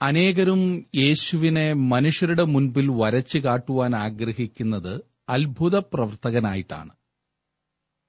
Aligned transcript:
അനേകരും 0.00 0.86
യേശുവിനെ 0.96 1.72
മനുഷ്യരുടെ 1.72 2.44
മുൻപിൽ 2.44 2.86
വരച്ചു 2.90 3.38
കാട്ടുവാൻ 3.38 3.96
ആഗ്രഹിക്കുന്നത് 3.96 5.00
അത്ഭുത 5.28 5.76
പ്രവർത്തകനായിട്ടാണ് 5.78 6.90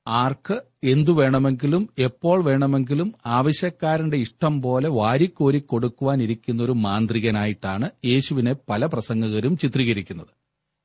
ആർക്ക് 0.07 0.61
എന്തു 0.83 1.11
വേണമെങ്കിലും 1.11 1.89
എപ്പോൾ 1.97 2.43
വേണമെങ്കിലും 2.43 3.13
ആവശ്യക്കാരന്റെ 3.25 4.17
ഇഷ്ടം 4.17 4.61
പോലെ 4.61 4.89
വാരിക്കോരി 4.89 5.59
കൊടുക്കുവാനിരിക്കുന്ന 5.59 6.63
ഒരു 6.63 6.71
മാന്ത്രികനായിട്ടാണ് 6.71 7.89
യേശുവിനെ 8.05 8.55
പല 8.69 8.85
പ്രസംഗകരും 8.85 9.57
ചിത്രീകരിക്കുന്നത്. 9.57 10.31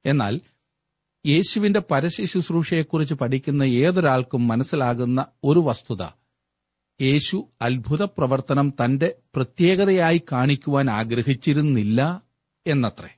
എന്നാൽ 0.07 0.41
യേശുവിന്റെ 1.27 1.80
പരസ്യ 1.91 2.25
ശുശ്രൂഷയെക്കുറിച്ച് 2.25 3.14
പഠിക്കുന്ന 3.14 3.62
ഏതൊരാൾക്കും 3.62 4.48
മനസ്സിലാകുന്ന 4.48 5.27
ഒരു 5.45 5.61
വസ്തുത 5.61 6.03
യേശു 7.01 7.49
അത്ഭുത 7.63 8.03
പ്രവർത്തനം 8.03 8.73
തന്റെ 8.85 9.15
പ്രത്യേകതയായി 9.35 10.23
കാണിക്കുവാൻ 10.33 10.91
ആഗ്രഹിച്ചിരുന്നില്ല 10.91 12.23
എന്നത്രേ. 12.67 13.11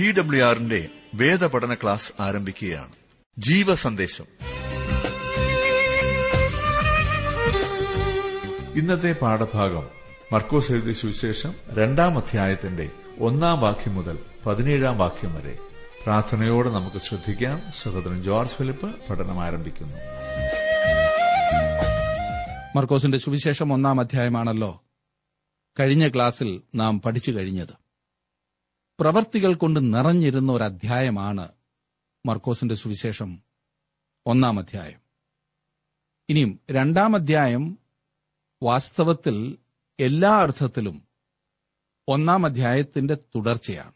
ടി 0.00 0.12
ഡബ്ല്യു 0.12 0.44
ആറിന്റെ 0.44 0.88
വേദപഠന 1.14 1.74
ക്ലാസ് 1.74 2.12
ആരംഭിക്കുകയാണ്. 2.20 2.92
ജീവ 3.38 3.74
സന്ദേശം 3.74 4.24
ഇന്നത്തെ 8.76 9.12
പാഠഭാഗം 9.12 9.88
മർക്കോസ് 10.32 10.72
എഴുതിയ 10.72 10.92
സുവിശേഷം 10.92 11.54
രണ്ടാം 11.70 12.18
അധ്യായത്തിന്റെ 12.18 12.90
ഒന്നാം 13.18 13.60
വാക്യം 13.60 13.94
മുതൽ 13.94 14.18
പതിനേഴാം 14.46 14.98
വാക്യം 14.98 15.34
വരെ. 15.34 15.58
പ്രാർത്ഥനയോടെ 16.06 16.70
നമുക്ക് 16.70 16.96
ശ്രദ്ധിക്കാം. 16.96 17.62
സഹോദരൻ 17.82 18.22
ജോർജ് 18.22 18.52
ഫിലിപ്പ് 18.52 18.94
പഠനം 19.10 19.44
ആരംഭിക്കുന്നു. 19.44 19.94
മർക്കോസിന്റെ 22.76 23.18
സുവിശേഷം 23.18 23.72
ഒന്നാം 23.72 24.00
അധ്യായമാണല്ലോ. 24.00 24.82
കഴിഞ്ഞ 25.80 26.08
ക്ലാസ്സിൽ 26.08 26.60
നാം 26.74 27.00
പഠിച്ചു 27.00 27.30
കഴിഞ്ഞത്. 27.30 27.85
പ്രവർത്തികൾ 29.00 29.54
കൊണ്ട് 29.54 29.94
നിറഞ്ഞിരുന്ന 29.94 30.52
ഒരു 30.52 30.64
അധ്യായമാണ് 30.64 31.48
മർക്കോസിന്റെ 32.26 32.74
സുവിശേഷം 32.74 33.42
ഒന്നാം 34.26 34.58
അധ്യായം. 34.58 35.00
ഇനിയും 36.28 36.60
രണ്ടാം 36.70 37.14
അധ്യായം 37.14 37.78
വാസ്തവത്തിൽ 38.62 39.58
എല്ലാ 40.00 40.30
അർത്ഥത്തിലും 40.30 41.02
ഒന്നാം 42.08 42.46
അധ്യായത്തിന്റെ 42.46 43.14
തുടർച്ചയാണ്. 43.14 43.92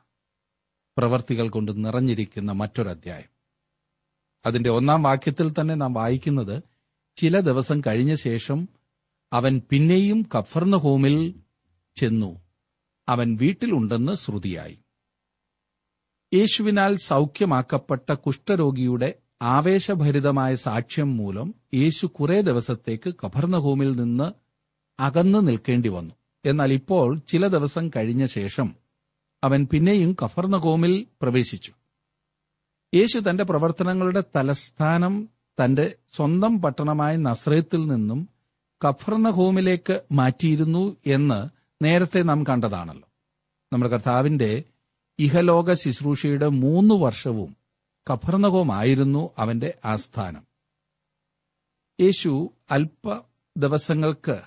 പ്രവർത്തികൾ 0.98 1.48
കൊണ്ട് 1.48 1.84
നിറഞ്ഞിരിക്കുന്ന 1.84 2.53
മറ്റൊരധ്യായം. 2.53 3.28
അതിന്റെ 4.47 4.71
ഒന്നാം 4.71 5.03
വാക്യത്തിൽ 5.03 5.53
തന്നെ 5.53 5.75
നാം 5.75 5.93
വായിക്കുന്നത് 5.93 6.62
ചില 7.17 7.41
ദിവസം 7.41 7.81
കഴിഞ്ഞ 7.81 8.15
ശേഷം 8.15 8.69
അവൻ 9.33 9.62
പിന്നെയും 9.71 10.28
കഫർണഹോമിൽ 10.39 11.41
ചെന്നു. 11.97 12.41
അവൻ 13.09 13.37
വീട്ടിലുണ്ടെന്ന് 13.37 14.15
ശ്രുതിയായി. 14.15 14.80
യേശുവിനാൽ 16.34 16.97
സൗഖ്യമാക്കപ്പെട്ട 16.97 18.12
കുഷ്ഠരോഗിയുടെ 18.12 19.14
ആവേശഭരിതമായ 19.42 20.55
സാക്ഷ്യം 20.55 21.17
മൂലം 21.17 21.55
യേശു 21.75 22.06
കുറെ 22.06 22.41
ദിവസത്തേക്ക് 22.41 23.14
കഫർണഹോമിൽ 23.27 24.00
നിന്ന് 24.00 24.33
അകന്നു 25.00 25.39
നിൽക്കേണ്ടി 25.39 25.89
വന്നു. 25.89 26.14
എന്നാൽ 26.45 26.72
ഇപ്പോൾ 26.72 27.19
ചില 27.19 27.47
ദിവസം 27.47 27.89
കഴിഞ്ഞ 27.89 28.27
ശേഷം 28.27 28.75
അവൻ 29.45 29.67
പിന്നെയും 29.70 30.16
കഫർണഹോമിൽ 30.25 31.06
പ്രവേശിച്ചു. 31.22 31.72
യേശു 32.94 33.19
തന്റെ 33.19 33.44
പ്രവർത്തനങ്ങളുടെ 33.44 34.22
തലസ്ഥാനം 34.37 35.28
തന്റെ 35.65 35.94
സ്വന്തം 36.12 36.62
പട്ടണമായ 36.62 37.16
നസ്രയത്തിൽ 37.16 37.87
നിന്നും 37.87 38.28
കഫർണഹോമിലേക്ക് 38.88 40.03
മാറ്റിയിരുന്നു 40.12 40.97
എന്ന് 41.06 41.49
നേരത്തെ 41.84 42.22
നാം 42.22 42.44
കണ്ടതാണല്ലോ. 42.44 43.09
നമ്മുടെ 43.72 43.91
കർത്താവിന്റെ 43.91 44.65
ഇഹലോക 45.20 45.75
ശുശ്രൂഷയുടെ 45.75 46.48
മൂന്ന് 46.48 46.94
വർഷവും 46.94 47.56
കഫർണകവുമായിരുന്നു 48.12 49.31
അവന്റെ 49.38 49.78
ആസ്ഥാനം. 49.84 50.47
യേശു 52.00 52.54
അല്പ 52.70 53.19
ദിവസങ്ങൾക്ക് 53.56 54.42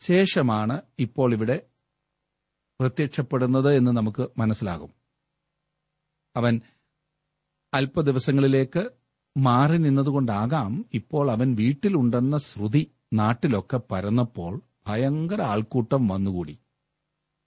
ശേഷമാണ് 0.00 0.82
ഇപ്പോൾ 0.98 1.34
ഇവിടെ 1.34 1.66
പ്രത്യക്ഷപ്പെടുന്നത് 2.80 3.74
എന്ന് 3.74 3.90
നമുക്ക് 3.90 4.28
മനസ്സിലാകും. 4.38 4.92
അവൻ 6.36 6.60
അല്പ 7.74 8.00
ദിവസങ്ങളിലേക്ക് 8.00 8.90
മാറി 9.36 9.76
നിന്നതുകൊണ്ടാകാം 9.76 10.84
ഇപ്പോൾ 10.94 11.30
അവൻ 11.30 11.54
വീട്ടിലുണ്ടെന്ന 11.54 12.38
ശ്രുതി 12.38 12.90
നാട്ടിലൊക്കെ 13.12 13.80
പരന്നപ്പോൾ 13.90 14.60
ഭയങ്കര 14.86 15.42
ആൾക്കൂട്ടം 15.42 16.08
വന്നുകൂടി. 16.08 16.58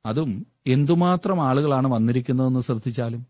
അതും 0.05 0.47
എന്തുമാത്രം 0.67 1.43
ആളുകളാണ് 1.43 1.87
വന്നിരിക്കുന്നതെന്ന് 1.87 2.59
ശ്രദ്ധിച്ചാലും. 2.59 3.27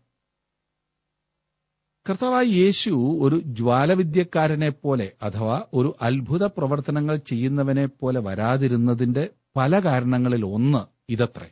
കർത്താവായ 2.08 2.44
യേശു 2.44 3.18
ഒരു 3.22 3.40
ജ്വാലവിദ്യക്കാരനെ 3.40 4.68
പോലെ 4.68 5.12
അഥവാ 5.22 5.62
ഒരു 5.74 5.96
അത്ഭുത 6.02 6.44
പ്രവർത്തനങ്ങൾ 6.44 7.16
ചെയ്യുന്നവനെ 7.16 7.86
പോലെ 7.86 8.20
വരാതിരുന്നതിന്റെ 8.20 9.28
പല 9.56 9.78
കാരണങ്ങളിൽ 9.78 10.46
ഒന്ന് 10.46 11.12
ഇതത്രേ. 11.12 11.50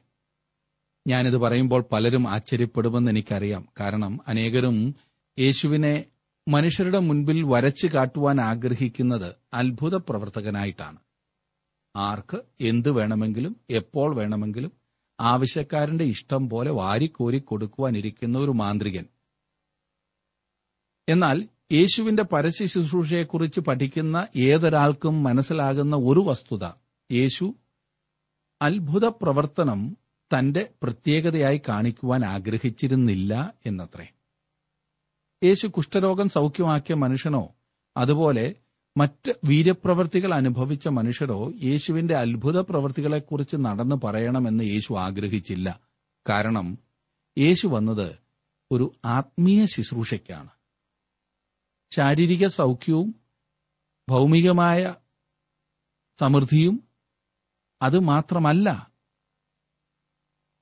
ഞാനിത് 1.06 1.36
പറയുമ്പോൾ 1.36 1.84
പലരും 1.92 2.28
ആശ്ചര്യപ്പെടുമെന്ന് 2.28 3.10
എനിക്കറിയാം. 3.10 3.68
കാരണം 3.80 4.20
അനേകരും 4.28 4.94
യേശുവിനെ 5.38 6.04
മനുഷ്യരുടെ 6.48 6.98
മുൻപിൽ 6.98 7.42
വരച്ചു 7.42 7.86
കാട്ടുവാൻ 7.86 8.40
ആഗ്രഹിക്കുന്നത് 8.40 9.34
അത്ഭുത 9.52 9.94
പ്രവർത്തകനായിട്ടാണ്. 9.94 10.96
ആർക്ക് 11.96 12.42
എന്തു 12.60 12.90
വേണമെങ്കിലും 12.90 13.56
എപ്പോൾ 13.70 14.16
വേണമെങ്കിലും 14.16 14.83
ആവശ്യക്കാരന്റെ 15.20 16.04
ഇഷ്ടം 16.04 16.48
പോലെ 16.48 16.70
വാരിക്കോരി 16.70 17.38
കൊടുക്കുവാനിരിക്കുന്ന 17.38 18.38
ഒരു 18.38 18.50
മാന്ത്രികൻ. 18.50 19.06
എന്നാൽ 21.08 21.48
യേശുവിന്റെ 21.72 22.22
പരസ്യ 22.22 22.66
ശുശ്രൂഷയെക്കുറിച്ച് 22.66 23.60
പഠിക്കുന്ന 23.60 24.26
ഏതൊരാൾക്കും 24.36 25.22
മനസ്സിലാകുന്ന 25.22 25.96
ഒരു 25.96 26.20
വസ്തുത 26.20 26.64
യേശു 27.12 27.54
അത്ഭുത 28.62 29.04
പ്രവർത്തനം 29.04 29.96
തന്റെ 30.38 30.70
പ്രത്യേകതയായി 30.82 31.62
കാണിക്കുവാൻ 31.68 32.24
ആഗ്രഹിച്ചിരുന്നില്ല 32.24 33.54
എന്നത്രേ. 33.66 34.08
യേശു 35.44 35.66
കുഷ്ഠരോഗം 35.66 36.28
സൗഖ്യമാക്കിയ 36.28 36.94
മനുഷ്യനോ 36.94 37.54
അതുപോലെ 37.96 38.54
മറ്റ് 38.96 39.32
വീര്യപ്രവർത്തികൾ 39.44 40.34
അനുഭവിച്ച 40.34 40.88
മനുഷ്യരോ 40.88 41.52
യേശുവിന്റെ 41.62 42.14
അത്ഭുത 42.16 42.60
പ്രവൃത്തികളെക്കുറിച്ച് 42.60 43.56
നടന്നു 43.56 44.00
പറയണമെന്ന് 44.04 44.64
യേശു 44.64 44.92
ആഗ്രഹിച്ചില്ല. 44.92 45.80
കാരണം 46.28 46.78
യേശു 47.38 47.66
വന്നത് 47.66 48.18
ഒരു 48.70 48.94
ആത്മീയ 49.04 49.66
ശുശ്രൂഷയ്ക്കാണ്. 49.66 50.48
ശാരീരിക 51.94 52.46
സൗഖ്യവും 52.46 53.14
ഭൗമികമായ 54.08 54.94
സമൃദ്ധിയും 56.20 56.88
അത് 57.82 57.98
മാത്രമല്ല 57.98 58.92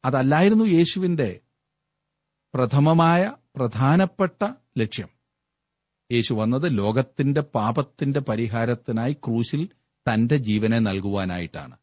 അതല്ലായിരുന്നു 0.05 0.65
യേശുവിന്റെ 0.65 1.41
പ്രഥമമായ 2.55 3.33
പ്രധാനപ്പെട്ട 3.57 4.53
ലക്ഷ്യം. 4.79 5.22
യേശു 6.13 6.35
വന്നത് 6.35 6.79
ലോകത്തിന്റെ 6.79 7.41
പാപത്തിന്റെ 7.41 8.21
പരിഹാരത്തിനായി 8.21 9.13
ക്രൂശിൽ 9.13 9.69
തന്റെ 10.13 10.37
ജീവനെ 10.37 10.79
നൽകുവാനായിട്ടാണ്. 10.79 11.77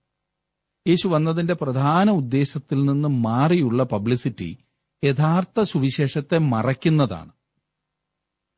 യേശു 0.87 1.07
വന്നതിന്റെ 1.07 1.53
പ്രധാന 1.53 2.09
ഉദ്ദേശത്തിൽ 2.09 2.85
നിന്ന് 2.85 3.09
മാറിയുള്ള 3.09 3.83
പബ്ലിസിറ്റി 3.83 4.57
യഥാർത്ഥ 5.03 5.61
സുവിശേഷത്തെ 5.61 6.37
മറയ്ക്കുന്നതാണ്. 6.37 7.31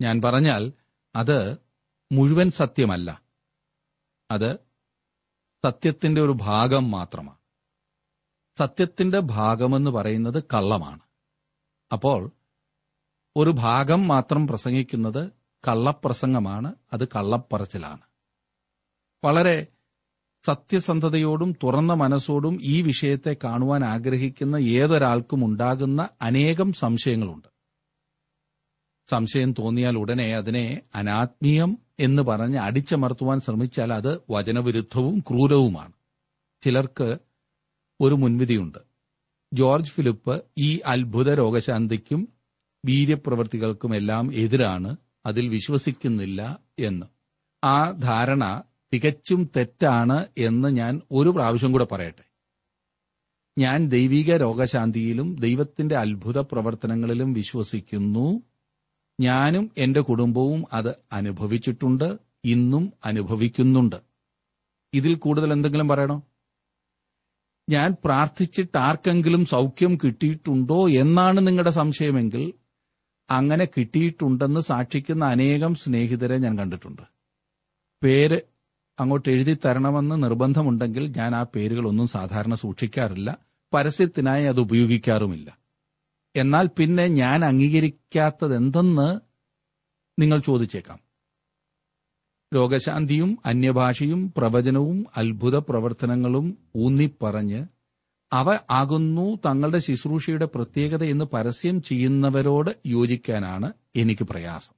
ഞാൻ 0.01 0.21
പറഞ്ഞാൽ 0.21 0.73
അത് 1.15 1.57
മുഴുവൻ 2.11 2.51
സത്യമല്ല. 2.51 3.21
അത് 4.31 4.55
സത്യത്തിന്റെ 5.65 6.21
ഒരു 6.21 6.37
ഭാഗം 6.41 6.91
മാത്രമാണ്. 6.91 7.37
സത്യത്തിന്റെ 8.57 9.19
ഭാഗമെന്ന് 9.19 9.91
പറയുന്നത് 9.91 10.43
കള്ളമാണ്. 10.43 10.99
അപ്പോൾ 11.91 12.31
ഒരു 13.37 13.49
ഭാഗം 13.49 14.07
മാത്രം 14.07 14.47
പ്രസംഗിക്കുന്നത് 14.47 15.40
കള്ളപ്രസംഗമാണ് 15.67 16.75
അത് 16.93 17.07
കള്ളപ്പറച്ചിലാണ്. 17.07 18.01
വളരെ 19.23 19.67
സത്യസന്ധതയോടും 20.45 21.55
തുറന്ന 21.63 21.93
മനസ്സോടും 21.93 22.59
ഈ 22.63 22.81
വിഷയത്തെ 22.81 23.35
കാണുവാൻ 23.43 23.85
ആഗ്രഹിക്കുന്ന 23.85 24.55
ഏതൊരാൾക്കും 24.55 25.45
ഉണ്ടാകുന്ന 25.45 26.09
അനേകം 26.21 26.73
സംശയങ്ങളുണ്ട്. 26.73 27.47
സംശയം 29.09 29.51
തോന്നിയാൽ 29.51 29.97
ഉടനെ 29.97 30.37
അതിനെ 30.37 30.81
അനാത്മീയം 30.95 31.77
എന്ന് 31.99 32.21
പറഞ്ഞ് 32.21 32.57
അടിച്ചമർത്തുവാൻ 32.57 33.39
ശ്രമിച്ചാൽ 33.39 33.93
അത് 33.93 34.21
വചനവിരുദ്ധവും 34.29 35.19
ക്രൂരവുമാണ്. 35.19 35.93
ചിലർക്ക് 36.61 37.17
ഒരു 38.01 38.13
മുൻവിധിയുണ്ട്. 38.13 38.77
ജോർജ് 39.53 39.91
ഫിലിപ്പ് 39.91 40.45
ഈ 40.57 40.79
അത്ഭുത 40.85 41.33
രോഗശാന്തിക്കും 41.33 42.27
വീര്യപ്രവൃത്തികൾക്കുമെല്ലാം 42.85 44.33
എതിരാണ് 44.33 44.95
അതിൽ 45.25 45.47
വിശ്വസിക്കുന്നില്ല 45.47 46.59
എന്ന്. 46.79 47.05
ആ 47.63 47.91
ധാരണ 47.91 48.63
തികച്ചും 48.93 49.49
തെറ്റാണ് 49.57 50.25
എന്ന് 50.37 50.67
ഞാൻ 50.67 51.01
ഒരു 51.11 51.29
പ്രാവശ്യം 51.29 51.71
കൂടെ 51.71 51.87
പറയട്ടെ. 51.91 52.31
ഞാൻ 53.57 53.87
ദൈവിക 53.87 54.35
രോഗശാന്തിയിലും 54.35 55.35
ദൈവത്തിന്റെ 55.35 55.97
അത്ഭുത 55.97 56.37
പ്രവർത്തനങ്ങളിലും 56.37 57.33
വിശ്വസിക്കുന്നു. 57.33 58.43
ഞാനും 59.21 59.71
എന്റെ 59.77 60.01
കുടുംബവും 60.01 60.63
അത് 60.73 60.95
അനുഭവിച്ചിട്ടുണ്ട് 61.11 62.17
ഇന്നും 62.45 62.93
അനുഭവിക്കുന്നുണ്ട്. 63.05 63.95
ഇതിൽ 64.93 65.15
കൂടുതൽ 65.15 65.53
എന്തെങ്കിലും 65.53 65.87
പറയണോ? 65.87 66.23
ഞാൻ 67.69 67.95
പ്രാർത്ഥിച്ചിട്ട് 68.05 68.77
ആർക്കെങ്കിലും 68.77 69.45
സൗഖ്യം 69.45 69.97
കിട്ടിയിട്ടുണ്ടോ 70.03 70.89
എന്നാണ് 70.89 71.47
നിങ്ങളുടെ 71.47 71.71
സംശയമെങ്കിൽ 71.71 72.53
അങ്ങനെ 73.31 73.65
കിട്ടിയിട്ടുണ്ടെന്ന് 73.65 74.61
സാക്ഷിക്കുന്ന 74.61 75.25
അനേകം 75.25 75.75
സ്നേഹിതരെ 75.75 76.37
ഞാൻ 76.37 76.57
കണ്ടിട്ടുണ്ട്. 76.57 77.01
പേര് 78.03 78.41
അങ്ങോട്ട് 78.99 79.29
എഴുതി 79.29 79.57
തരണമെന്ന് 79.65 80.23
നിർബന്ധമുണ്ടെങ്കിൽ 80.23 81.17
ഞാൻ 81.17 81.35
ആ 81.35 81.43
പേരുകളൊന്നും 81.43 82.07
സാധാരണ 82.07 82.55
സൂക്ഷിക്കാറില്ല. 82.55 83.37
പരസ്യത്തിനായി 83.73 84.45
അത് 84.45 84.59
ഉപയോഗിക്കാറുമില്ല. 84.59 85.57
എന്നാൽ 86.35 86.69
പിന്നെ 86.77 87.07
ഞാൻ 87.07 87.45
അംഗീകരിക്കാത്തതെന്തെന്ന് 87.45 89.19
നിങ്ങൾ 90.21 90.39
ചോദിച്ചേക്കാം. 90.39 90.99
രോഗശാന്തിയും 92.53 93.37
അന്യഭാഷയും 93.45 94.33
പ്രവചനവും 94.37 95.05
അത്ഭുത 95.17 95.55
പ്രവർത്തനങ്ങളും 95.55 96.57
ഊന്നിപ്പറഞ്ഞ് 96.75 97.65
അവ 98.33 98.57
ആകുന്നു 98.69 99.39
തങ്ങളുടെ 99.45 99.77
ശുശ്രൂഷയുടെ 99.77 100.45
പ്രത്യേകത 100.45 101.03
എന്ന് 101.03 101.25
പരസ്യം 101.25 101.81
ചെയ്യുന്നവരോട് 101.81 102.71
യോജിക്കാനാണ് 102.85 103.73
എനിക്ക് 103.95 104.23
പ്രയാസം. 104.23 104.75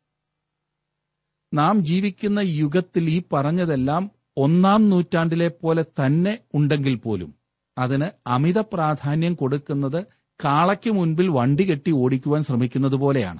നാം 1.53 1.83
ജീവിക്കുന്ന 1.83 2.39
യുഗത്തിൽ 2.39 3.09
ഈ 3.09 3.23
പറഞ്ഞതെല്ലാം 3.33 4.11
ഒന്നാം 4.37 4.89
നൂറ്റാണ്ടിലെ 4.89 5.47
പോലെ 5.47 5.83
തന്നെ 5.83 6.39
ഉണ്ടെങ്കിൽ 6.53 6.95
പോലും 6.95 7.35
അതിന് 7.77 8.07
അമിത 8.27 8.59
പ്രാധാന്യം 8.59 9.35
കൊടുക്കുന്നത് 9.35 10.05
കാളയ്ക്ക് 10.45 10.89
മുൻപിൽ 10.89 11.29
വണ്ടി 11.29 11.69
കെട്ടി 11.69 11.91
ഓടിക്കുവാൻ 11.91 12.43
ശ്രമിക്കുന്നത് 12.43 12.95
പോലെയാണ്. 12.95 13.39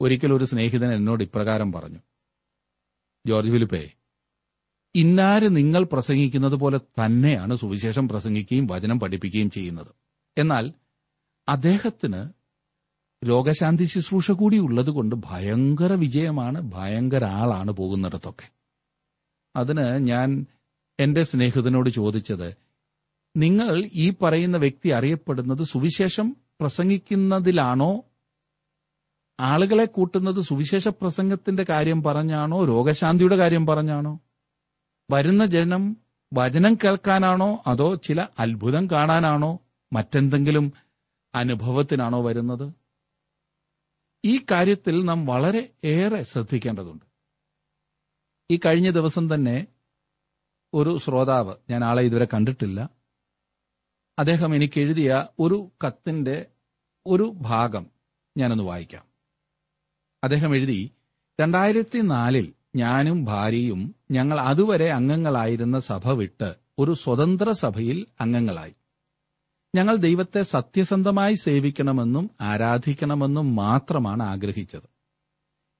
ഒരിക്കൽ 0.00 0.32
ഒരു 0.32 0.44
സ്നേഹിതൻ 0.44 0.94
എന്നോട് 0.94 1.22
ഇപ്രകാരം 1.22 1.72
പറഞ്ഞു. 1.72 1.98
ജോർജ് 3.26 3.50
ഫിലിപ്പേ 3.50 3.92
ഇന്നാര് 4.94 5.56
നിങ്ങൾ 5.56 5.84
പ്രസംഗിക്കുന്നത് 5.84 6.54
പോലെ 6.54 6.78
തന്നെയാണ് 6.78 7.54
സുവിശേഷം 7.54 8.08
പ്രസംഗിക്കുകയും 8.08 8.66
വചനം 8.66 9.00
പഠിപ്പിക്കുകയും 9.00 9.50
ചെയ്യുന്നത്. 9.50 9.86
എന്നാൽ 10.38 10.72
അദ്ദേഹത്തിന് 11.48 12.28
രോഗശാന്തി 13.28 13.84
ശുശ്രൂഷ 13.84 14.30
കൂടി 14.30 14.58
ഉള്ളതുകൊണ്ട് 14.58 15.16
ഭയങ്കര 15.16 15.92
വിജയമാണ് 15.92 16.72
ഭയങ്കര 16.74 17.24
ആളാണ് 17.24 17.72
പോകുന്നിടത്തൊക്കെ. 17.72 18.50
അതിന് 19.56 20.08
ഞാൻ 20.08 20.46
എന്റെ 21.00 21.22
സ്നേഹിതനോട് 21.22 21.90
ചോദിച്ചത് 21.90 22.56
നിങ്ങൾ 23.36 23.90
ഈ 23.94 24.12
പറയുന്ന 24.22 24.56
വ്യക്തി 24.56 24.88
അറിയപ്പെടുന്നത് 24.88 25.62
സുവിശേഷം 25.62 26.36
പ്രസംഗിക്കുന്നതിലാണോ? 26.60 28.02
ആളുകളെ 29.40 29.84
കൂട്ടുന്നത് 29.84 30.40
സുവിശേഷ 30.40 30.88
പ്രസംഗത്തിന്റെ 30.88 31.64
കാര്യം 31.68 32.02
പറഞ്ഞാണോ? 32.02 32.64
രോഗശാന്തിയുടെ 32.64 33.36
കാര്യം 33.36 33.66
പറഞ്ഞാണോ? 33.66 34.20
വരുന്ന 35.10 35.46
ജനം 35.46 35.96
വചനം 36.34 36.74
കേൾക്കാനാണോ 36.74 37.62
അതോ 37.66 37.94
ചില 37.94 38.26
അത്ഭുതം 38.38 38.90
കാണാനാണോ 38.90 39.58
മറ്റെന്തെങ്കിലും 39.92 40.72
അനുഭവത്തിനാണോ 41.34 42.22
വരുന്നത്? 42.22 42.72
ഈ 44.24 44.38
കാര്യത്തിൽ 44.50 45.04
നാം 45.04 45.26
വളരെ 45.26 45.70
ഏറെ 45.84 46.22
ശ്രദ്ധിക്കേണ്ടതുണ്ട്. 46.22 47.04
ഈ 48.50 48.60
കഴിഞ്ഞ 48.66 48.90
ദിവസം 48.90 49.34
തന്നെ 49.34 49.66
ഒരു 50.74 50.98
ശ്രോതാവ് 50.98 51.54
ഞാൻ 51.70 51.84
ആളെ 51.84 52.02
ഇതുവരെ 52.02 52.26
കണ്ടിട്ടില്ല 52.34 52.90
അദ്ദേഹം 54.18 54.54
എനിക്ക് 54.54 54.80
എഴുതിയ 54.80 55.28
ഒരു 55.38 55.72
കത്തിന്റെ 55.86 56.46
ഒരു 57.06 57.32
ഭാഗം 57.36 57.86
ഞാനൊന്ന് 58.38 58.64
വായിക്കാം. 58.64 59.04
അദ്ദേഹം 60.24 60.56
എഴുതി 60.56 60.92
രണ്ടായിരത്തി 61.40 61.98
നാലിൽ 61.98 62.54
ഞാനും 62.76 63.24
ഭാര്യയും 63.24 63.94
ഞങ്ങൾ 64.10 64.40
അതുവരെ 64.40 64.92
അംഗങ്ങളായിരുന്ന 64.92 65.80
സഭ 65.80 66.08
വിട്ട് 66.08 66.54
ഒരു 66.78 66.94
സ്വതന്ത്ര 66.94 67.52
സഭയിൽ 67.52 68.06
അംഗങ്ങളായി. 68.20 68.74
ഞങ്ങൾ 69.76 69.96
ദൈവത്തെ 69.96 70.42
സത്യസന്ധമായി 70.42 71.34
സേവിക്കണമെന്നും 71.34 72.30
ആരാധിക്കണമെന്നും 72.40 73.56
മാത്രമാണ് 73.56 74.22
ആഗ്രഹിച്ചത്. 74.22 74.82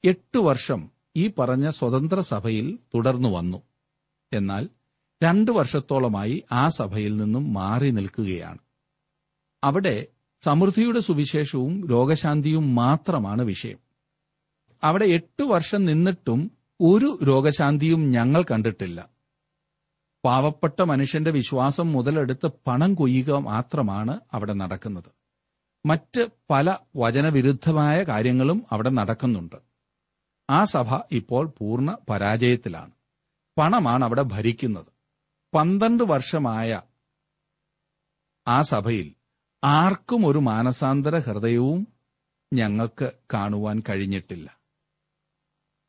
എട്ടു 0.04 0.38
വർഷം 0.38 0.90
ഈ 1.16 1.30
പറഞ്ഞ 1.38 1.70
സ്വതന്ത്ര 1.70 2.20
സഭയിൽ 2.20 2.78
തുടർന്നു 2.94 3.28
വന്നു. 3.28 3.62
എന്നാൽ 4.32 4.68
രണ്ടു 5.22 5.50
വർഷത്തോളമായി 5.50 6.44
ആ 6.52 6.68
സഭയിൽ 6.68 7.16
നിന്നും 7.16 7.54
മാറി 7.54 7.90
നിൽക്കുകയാണ്. 7.90 8.58
അവിടെ 9.64 10.06
സമൃദ്ധിയുടെ 10.44 11.00
സുവിശേഷവും 11.00 11.88
രോഗശാന്തിയും 11.88 12.74
മാത്രമാണ് 12.74 13.42
വിഷയം. 13.42 13.78
അവിടെ 14.84 15.04
എട്ടു 15.04 15.44
വർഷം 15.44 15.84
നിന്നിട്ടും 15.84 16.50
ഒരു 16.80 17.18
രോഗശാന്തിയും 17.24 18.10
ഞങ്ങൾ 18.10 18.42
കണ്ടിട്ടില്ല. 18.42 19.08
പാവപ്പെട്ട 20.24 20.82
മനുഷ്യന്റെ 20.82 21.30
വിശ്വാസം 21.30 21.92
മുതലെടുത്ത് 21.92 22.50
പണം 22.66 22.94
കൊയ്യുക 22.94 23.30
മാത്രമാണ് 23.30 24.20
അവിടെ 24.32 24.52
നടക്കുന്നത്. 24.52 25.10
മറ്റ് 25.86 26.28
പല 26.50 26.78
വചനവിരുദ്ധമായ 26.96 28.02
കാര്യങ്ങളും 28.02 28.66
അവിടെ 28.72 28.90
നടക്കുന്നുണ്ട്. 28.90 29.56
ആ 30.50 30.64
സഭ 30.64 31.00
ഇപ്പോൾ 31.12 31.46
പൂർണ 31.58 31.98
പരാജയത്തിലാണ്. 32.10 32.90
പണമാണ് 33.58 34.04
അവിടെ 34.04 34.22
ഭരിക്കുന്നത്. 34.22 34.86
പന്ത്രണ്ട് 35.54 36.04
വർഷമായ 36.04 36.82
ആ 38.48 38.62
സഭയിൽ 38.62 39.14
ആർക്കും 39.64 40.26
ഒരു 40.26 40.38
മാനസാന്തര 40.38 41.18
ഹൃദയവും 41.18 41.88
ഞങ്ങൾക്ക് 42.52 43.12
കാണുവാൻ 43.32 43.82
കഴിഞ്ഞിട്ടില്ല. 43.88 44.58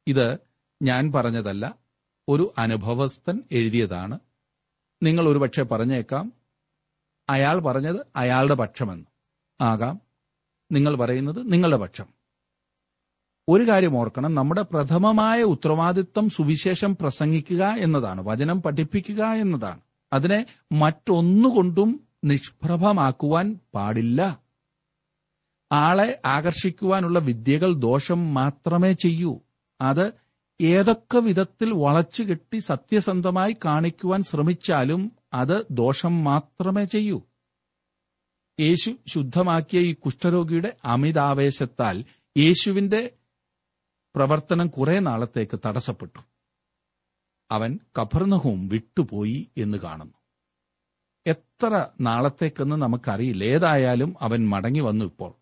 ഇത് 0.08 0.38
ഞാൻ 0.82 1.12
പറഞ്ഞതല്ല 1.12 1.76
ഒരു 2.30 2.54
അനുഭവസ്ഥൻ 2.58 3.44
എഴുതിയതാണ്. 3.52 4.20
നിങ്ങൾ 5.04 5.30
ഒരുപക്ഷെ 5.30 5.64
പറഞ്ഞേക്കാം 5.64 6.34
അയാൾ 7.30 7.60
പറഞ്ഞത് 7.60 8.06
അയാളുടെ 8.16 8.54
പക്ഷമെന്ന്. 8.54 9.06
ആകാം 9.62 10.02
നിങ്ങൾ 10.72 10.96
പറയുന്നത് 10.96 11.54
നിങ്ങളുടെ 11.54 11.78
പക്ഷം. 11.78 12.06
ഒരു 13.50 13.70
കാര്യം 13.70 13.98
ഓർക്കണം 13.98 14.36
നമ്മുടെ 14.36 14.62
പ്രഥമമായ 14.62 15.44
ഉത്തരവാദിത്വം 15.44 16.30
സുവിശേഷം 16.30 16.96
പ്രസംഗിക്കുക 16.96 17.66
എന്നതാണ് 17.66 18.22
വചനം 18.28 18.62
പഠിപ്പിക്കുക 18.62 19.24
എന്നതാണ്. 19.24 19.82
അതിനെ 20.14 20.46
മറ്റൊന്നുകൊണ്ടും 20.72 22.08
നിഷ്പ്രഭമാക്കുവാൻ 22.24 23.60
പാടില്ല. 23.74 24.40
ആളെ 25.72 26.22
ആകർഷിക്കുവാനുള്ള 26.26 27.20
വിദ്യകൾ 27.20 27.74
ദോഷം 27.74 28.34
മാത്രമേ 28.34 28.94
ചെയ്യൂ. 28.94 29.42
അത് 29.82 30.25
ഏതൊക്കെ 30.62 31.18
വിധത്തിൽ 31.18 31.74
വളച്ചു 31.74 32.24
കെട്ടി 32.24 32.58
സത്യസന്ധമായി 32.58 33.56
കാണിക്കുവാൻ 33.66 34.24
ശ്രമിച്ചാലും 34.24 35.12
അത് 35.34 35.66
ദോഷം 35.72 36.24
മാത്രമേ 36.24 36.84
ചെയ്യൂ. 36.84 37.22
യേശു 38.60 38.96
ശുദ്ധമാക്കിയ 39.08 39.80
ഈ 39.80 39.94
കുഷ്ഠരോഗിയുടെ 39.94 40.78
അമിതാവേശത്താൽ 40.86 42.06
യേശുവിന്റെ 42.38 43.12
പ്രവർത്തനം 44.16 44.68
കുറെ 44.68 45.00
നാളത്തേക്ക് 45.00 45.60
തടസ്സപ്പെട്ടു. 45.66 46.20
അവൻ 47.52 47.80
കഫർനഹവും 48.02 48.68
വിട്ടുപോയി 48.68 49.52
എന്ന് 49.58 49.78
കാണുന്നു. 49.78 50.14
എത്ര 51.28 51.88
നാളത്തേക്കെന്ന് 52.02 52.76
നമുക്കറിയില്ല. 52.76 53.44
ഏതായാലും 53.44 54.16
അവൻ 54.22 54.50
മടങ്ങി 54.50 54.80
വന്നു 54.80 55.06
ഇപ്പോൾ. 55.06 55.34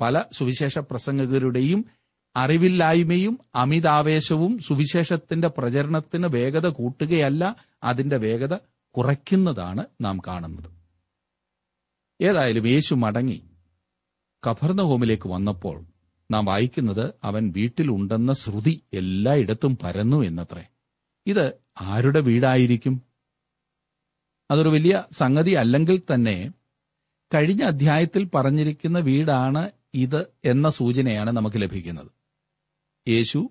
പല 0.00 0.24
സുവിശേഷ 0.32 0.78
പ്രസംഗകരുടെയും 0.78 1.84
അറിവില്ലായ്മയും 2.36 3.38
അമിതാവേശവും 3.54 4.58
സുവിശേഷത്തിന്റെ 4.58 5.48
പ്രചരണത്തിന് 5.48 6.26
വേഗത 6.26 6.66
കൂട്ടുകയല്ല 6.66 7.56
അതിന്റെ 7.82 8.16
വേഗത 8.16 8.54
കുറയ്ക്കുന്നതാണ് 8.96 9.84
നാം 10.00 10.18
കാണുന്നത്. 10.26 10.70
ഏതായാലും 12.20 12.68
യേശു 12.68 12.94
മടങ്ങി. 12.94 13.42
കഫർണഹോമിലേക്ക് 14.50 15.28
വന്നപ്പോൾ 15.28 15.84
നാം 16.30 16.44
വായിക്കുന്നത് 16.44 17.14
അവൻ 17.24 17.52
വീട്ടിലുണ്ടെന്ന 17.56 18.32
ശ്രുതി 18.32 18.82
എല്ലായിടത്തും 18.92 19.78
പരന്നു 19.82 20.22
എന്നത്രേ. 20.22 20.64
ഇത് 21.26 21.52
ആരുടെ 21.80 22.20
വീടായിരിക്കും? 22.20 23.02
അതൊരു 24.50 24.68
വലിയ 24.68 25.04
സംഗതി 25.12 25.50
അല്ലെങ്കിൽ 25.50 26.02
തന്നെ 26.14 26.52
കഴിഞ്ഞ 27.34 27.62
അധ്യായത്തിൽ 27.62 28.28
പറഞ്ഞിരിക്കുന്ന 28.34 28.98
വീടാണ് 28.98 29.70
ഇത് 29.94 30.26
എന്ന 30.44 30.68
സൂചനയാണ് 30.68 31.30
നമുക്ക് 31.30 31.62
ലഭിക്കുന്നത്. 31.62 32.19
യേശു 33.10 33.50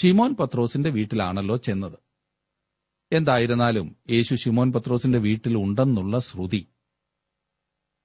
ഷിമോൻ 0.00 0.34
പത്രോസിന്റെ 0.34 0.90
വീട്ടിലാണല്ലോ 0.90 1.56
ചെന്നത്. 1.56 1.98
എന്തായിരുന്നാലും 3.12 3.96
യേശു 4.10 4.34
ഷിമോൻ 4.34 4.72
പത്രോസിന്റെ 4.72 5.18
വീട്ടിൽ 5.18 5.56
ഉണ്ടെന്നുള്ള 5.56 6.20
ശ്രുതി 6.20 6.68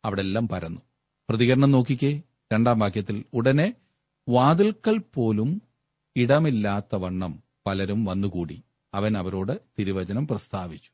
അവിടെല്ലാം 0.05 0.47
പരന്നു. 0.47 0.81
പ്രതികരണം 1.29 1.71
നോക്കിക്കേ 1.71 2.21
രണ്ടാം 2.53 2.79
വാക്യത്തിൽ 2.79 3.25
ഉടനെ 3.33 3.73
വാതിൽക്കൽ 4.29 4.97
പോലും 4.97 5.61
ഇടമില്ലാത്ത 6.15 6.95
വണ്ണം 6.95 7.43
പലരും 7.65 8.05
വന്നുകൂടി. 8.05 8.63
അവൻ 8.93 9.17
അവരോട് 9.17 9.61
തിരുവചനം 9.79 10.27
പ്രസ്താവിച്ചു. 10.27 10.91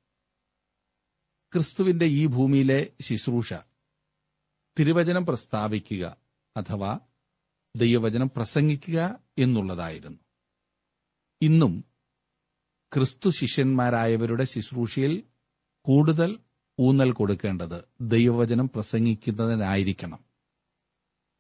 ക്രിസ്തുവിന്റെ 1.54 2.06
ഈ 2.06 2.26
ഭൂമിയിലെ 2.26 2.88
ശുശ്രൂഷ 3.02 3.54
തിരുവചനം 4.80 5.26
പ്രസ്താവിക്കുക 5.26 6.18
അഥവാ 6.58 7.00
ദൈവവചനം 7.76 8.32
പ്രസംഗിക്കുക 8.36 9.20
എന്നുള്ളതായിരുന്നു. 9.38 10.18
ഇന്നും 11.42 11.84
ക്രിസ്തു 12.94 13.30
ശിഷ്യന്മാരായവരുടെ 13.30 14.44
ശുശ്രൂഷയിൽ 14.44 15.24
കൂടുതൽ 15.82 16.40
ഊന്നൽ 16.80 17.12
കൊടുക്കേണ്ടത് 17.12 17.84
ദൈവവചനം 18.02 18.70
പ്രസംഗിക്കുന്നതിനായിരിക്കണം. 18.70 20.20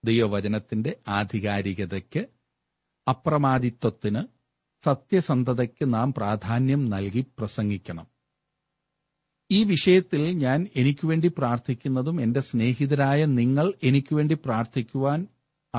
ദൈവവചനത്തിന്റെ 0.05 0.97
ആധികാരികതയ്ക്ക് 1.07 2.25
അപ്രമാദിത്വത്തിന് 3.09 4.21
സത്യസന്ധതയ്ക്ക് 4.85 5.93
നാം 5.93 6.13
പ്രാധാന്യം 6.13 6.85
നൽകി 6.85 7.21
പ്രസംഗിക്കണം. 7.21 8.07
ഈ 9.51 9.63
വിഷയത്തിൽ 9.63 10.31
ഞാൻ 10.31 10.67
എനിക്കുവേണ്ടി 10.75 11.27
പ്രാർത്ഥിക്കുന്നതും 11.27 12.21
എന്റെ 12.21 12.39
സ്നേഹിതരായ 12.39 13.25
നിങ്ങൾ 13.25 13.73
എനിക്കുവേണ്ടി 13.83 14.35
പ്രാർത്ഥിക്കുവാൻ 14.35 15.27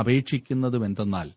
അപേക്ഷിക്കുന്നതും 0.01 0.85
എന്തെന്നാൽ 0.85 1.31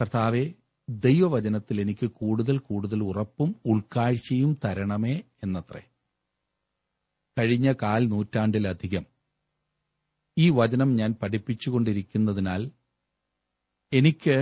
കർത്താവെ 0.00 0.54
ദൈവവചനത്തിൽ 0.88 1.80
എനിക്ക് 1.80 2.06
കൂടുതൽ 2.06 2.58
കൂടുതൽ 2.58 3.02
ഉറപ്പും 3.02 3.56
ഉൾക്കാഴ്ചയും 3.66 4.58
തരണമേ 4.64 5.22
എന്നത്രേ. 5.42 5.82
കഴിഞ്ഞ 7.38 7.72
കാൽ 7.82 8.08
നൂറ്റാണ്ടിലധികം 8.08 9.06
ഈ 10.38 10.50
വചനം 10.50 10.96
ഞാൻ 10.96 11.14
പഠിപ്പിച്ചുകൊണ്ടിരിക്കുന്നതിനാൽ 11.22 12.70
എനിക്ക് 13.92 14.36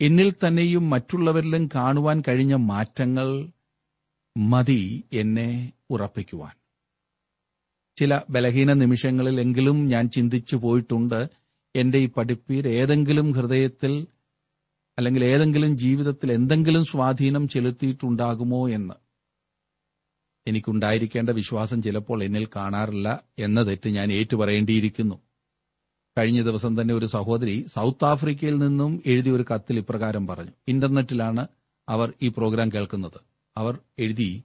എന്നിൽ 0.00 0.32
തന്നെയും 0.32 0.90
മറ്റുള്ളവരിലും 0.90 1.68
കാണുവാൻ 1.74 2.22
കഴിഞ്ഞ 2.28 2.54
മാറ്റങ്ങൾ 2.54 3.52
മതി 4.36 5.04
എന്നെ 5.12 5.72
ഉറപ്പിക്കുവാൻ. 5.90 6.54
ചില 7.96 8.20
ബലഹീന 8.30 8.72
നിമിഷങ്ങളിലെങ്കിലും 8.72 9.88
ഞാൻ 9.88 10.10
ചിന്തിച്ചു 10.10 10.56
പോയിട്ടുണ്ട് 10.56 11.41
എന്റെ 11.76 11.98
ഈ 11.98 12.08
പഠിപ്പീർ 12.08 12.68
ഏതെങ്കിലും 12.68 13.32
ഹൃദയത്തിൽ 13.32 14.06
അല്ലെങ്കിൽ 14.98 15.24
ഏതെങ്കിലും 15.24 15.78
ജീവിതത്തിൽ 15.78 16.32
എന്തെങ്കിലും 16.32 16.84
സ്വാധീനം 16.84 17.48
ചെലുത്തിയിട്ടുണ്ടാകുമോ 17.48 18.68
എന്ന് 18.68 18.94
എനിക്കുണ്ടായിരിക്കേണ്ട 20.46 21.30
വിശ്വാസം 21.30 21.82
ചിലപ്പോൾ 21.82 22.24
എന്നിൽ 22.24 22.48
കാണാറില്ല 22.56 23.24
എന്ന 23.38 23.62
തെറ്റ് 23.62 23.90
ഞാൻ 23.90 24.12
ഏറ്റുപറയേണ്ടിയിരിക്കുന്നു. 24.12 25.14
കഴിഞ്ഞ 26.18 26.42
ദിവസം 26.42 26.80
തന്നെ 26.80 26.94
ഒരു 26.94 27.06
സഹോദരി 27.06 27.66
സൗത്ത് 27.74 28.04
ആഫ്രിക്കയിൽ 28.04 28.58
നിന്നും 28.58 29.02
എഴുതിയ 29.06 29.32
ഒരു 29.32 29.44
കത്തിൽ 29.54 29.78
ഇപ്രകാരം 29.78 30.26
പറഞ്ഞു. 30.26 30.50
ഇന്റർനെറ്റിലാണ് 30.68 31.46
അവർ 31.88 32.12
ഈ 32.22 32.28
പ്രോഗ്രാം 32.28 32.68
കേൾക്കുന്നത്. 32.68 33.20
അവർ 33.56 33.78
എഴുതി 33.98 34.44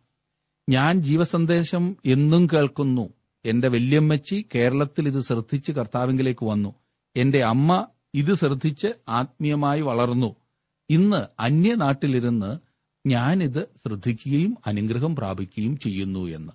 ഞാൻ 0.69 1.01
ജീവസന്ദേശം 1.01 1.97
എന്നും 2.05 2.47
കേൾക്കുന്നു. 2.47 3.09
എന്റെ 3.45 3.69
വല്യമ്മച്ചി 3.69 4.45
കേരളത്തിൽ 4.55 5.07
ഇത് 5.07 5.21
ശ്രദ്ധിച്ച് 5.21 5.71
കർത്താവിംഗിലേക്ക് 5.71 6.45
വന്നു. 6.45 6.75
എന്റെ 7.15 7.43
അമ്മ 7.43 7.87
ഇത് 8.13 8.35
ശ്രദ്ധിച്ച് 8.35 8.87
ആത്മീയമായി 9.09 9.81
വളർന്നു. 9.81 10.35
ഇന്ന് 10.89 11.27
അന്യനാട്ടിലിരുന്ന് 11.39 12.59
ഞാനിത് 13.07 13.73
ശ്രദ്ധിക്കുകയും 13.75 14.57
അനുഗ്രഹം 14.67 15.15
പ്രാപിക്കുകയും 15.15 15.77
ചെയ്യുന്നു 15.77 16.19
എന്ന്. 16.19 16.53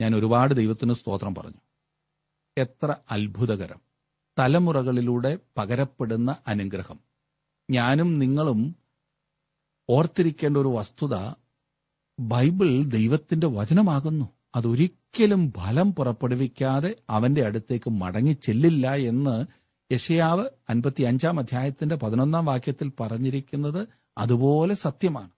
ഞാൻ 0.00 0.14
ഒരുപാട് 0.14 0.54
ദൈവത്തിന് 0.54 0.92
സ്തോത്രം 0.92 1.34
പറഞ്ഞു. 1.34 1.60
എത്ര 2.58 2.94
അത്ഭുതകരം. 3.10 3.80
തലമുറകളിലൂടെ 4.38 5.38
പകരപ്പെടുന്ന 5.56 6.36
അനുഗ്രഹം. 6.46 7.00
ഞാനും 7.70 8.18
നിങ്ങളും 8.18 8.76
ഓർത്തിരിക്കേണ്ട 9.90 10.56
ഒരു 10.56 10.68
വസ്തുത 10.68 11.34
ബൈബിൾ 12.20 12.82
ദൈവത്തിന്റെ 12.82 13.46
വചനമാകുന്നു. 13.46 14.37
അതൊരിക്കലും 14.54 15.52
ഫലം 15.52 15.94
പുറപ്പെടുവിക്കാതെ 15.94 16.96
അവന്റെ 17.10 17.44
അടുത്തേക്ക് 17.46 17.90
മടങ്ങി 17.90 18.32
ചെല്ലില്ല 18.32 18.94
എന്ന് 18.94 19.46
യശയാവ് 19.92 20.48
അൻപത്തി 20.70 21.02
അഞ്ചാം 21.02 21.38
അധ്യായത്തിന്റെ 21.38 21.96
പതിനൊന്നാം 21.96 22.44
വാക്യത്തിൽ 22.44 22.92
പറഞ്ഞിരിക്കുന്നത് 23.00 23.88
അതുപോലെ 24.18 24.74
സത്യമാണ്. 24.74 25.30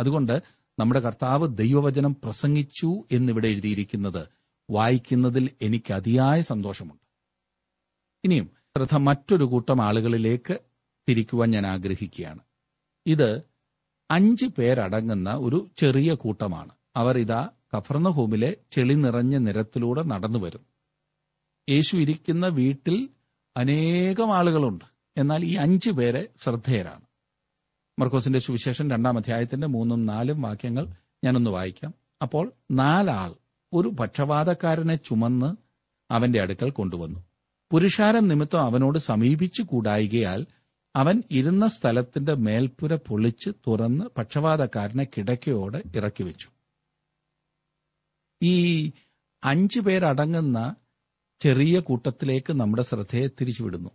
അതുകൊണ്ട് 0.00 0.42
നമ്മുടെ 0.78 1.00
കർത്താവ് 1.00 1.56
ദൈവവചനം 1.56 2.16
പ്രസംഗിച്ചു 2.24 3.04
എന്നിവിടെ 3.12 3.48
എഴുതിയിരിക്കുന്നത് 3.48 4.26
വായിക്കുന്നതിൽ 4.70 5.50
എനിക്ക് 5.62 5.92
അതിയായ 5.92 6.40
സന്തോഷമുണ്ട്. 6.40 7.08
ഇനിയും 8.24 8.50
ശ്രദ്ധ 8.76 8.96
മറ്റൊരു 8.96 9.44
കൂട്ടം 9.44 9.82
ആളുകളിലേക്ക് 9.82 10.58
തിരിക്കുവാൻ 11.08 11.50
ഞാൻ 11.50 11.66
ആഗ്രഹിക്കുകയാണ്. 11.66 12.38
ഇത് 13.06 13.42
അഞ്ച് 14.10 14.46
പേരടങ്ങുന്ന 14.46 15.32
ഒരു 15.32 15.70
ചെറിയ 15.76 16.14
കൂട്ടമാണ്. 16.14 16.70
അവർ 16.96 17.18
ഇതാ 17.18 17.48
കഫർണഹോമിലെ 17.76 18.56
ചെളി 18.70 18.94
നിറഞ്ഞ 18.94 19.36
നിരത്തിലൂടെ 19.36 20.02
നടന്നു 20.02 20.38
വരും. 20.38 20.60
യേശു 21.68 21.96
ഇരിക്കുന്ന 21.96 22.46
വീട്ടിൽ 22.46 23.08
അനേകം 23.56 24.34
ആളുകളുണ്ട്. 24.34 24.84
എന്നാൽ 25.16 25.44
ഈ 25.44 25.54
അഞ്ചു 25.54 25.90
പേരെ 25.90 26.28
ശ്രദ്ധേയരാണ്. 26.42 27.00
മർക്കോസിന്റെ 27.98 28.38
സുവിശേഷം 28.38 28.90
രണ്ടാം 28.90 29.16
അധ്യായത്തിന്റെ 29.16 29.66
മൂന്നും 29.66 30.06
നാലും 30.06 30.42
വാക്യങ്ങൾ 30.42 30.88
ഞാനൊന്ന് 31.24 31.50
വായിക്കാം. 31.50 31.94
അപ്പോൾ 32.22 32.52
നാലാൾ 32.70 33.34
ഒരു 33.72 33.88
പക്ഷപാതക്കാരനെ 33.88 34.96
ചുമന്ന് 34.96 35.56
അവന്റെ 36.10 36.42
അടുക്കൽ 36.42 36.70
കൊണ്ടുവന്നു. 36.70 37.20
പുരുഷാരം 37.70 38.28
നിമിത്തം 38.28 38.62
അവനോട് 38.62 38.98
സമീപിച്ചു 38.98 39.62
കൂടായികയാൽ 39.62 40.46
അവൻ 40.96 41.22
ഇരുന്ന 41.30 41.66
സ്ഥലത്തിന്റെ 41.68 42.34
മേൽപ്പുര 42.34 42.94
പൊളിച്ച് 42.94 43.50
തുറന്ന് 43.66 44.04
പക്ഷപാതക്കാരനെ 44.18 45.04
കിടക്കയോടെ 45.04 45.82
ഇറക്കി 45.96 46.22
വെച്ചു 46.22 46.48
ഈ 48.42 48.92
അഞ്ചു 49.44 49.80
പേരടങ്ങുന്ന 49.80 50.76
ചെറിയ 51.40 51.80
കൂട്ടത്തിലേക്ക് 51.80 52.52
നമ്മുടെ 52.52 52.82
ശ്രദ്ധയെ 52.82 53.26
തിരിച്ചുവിടുന്നു. 53.26 53.90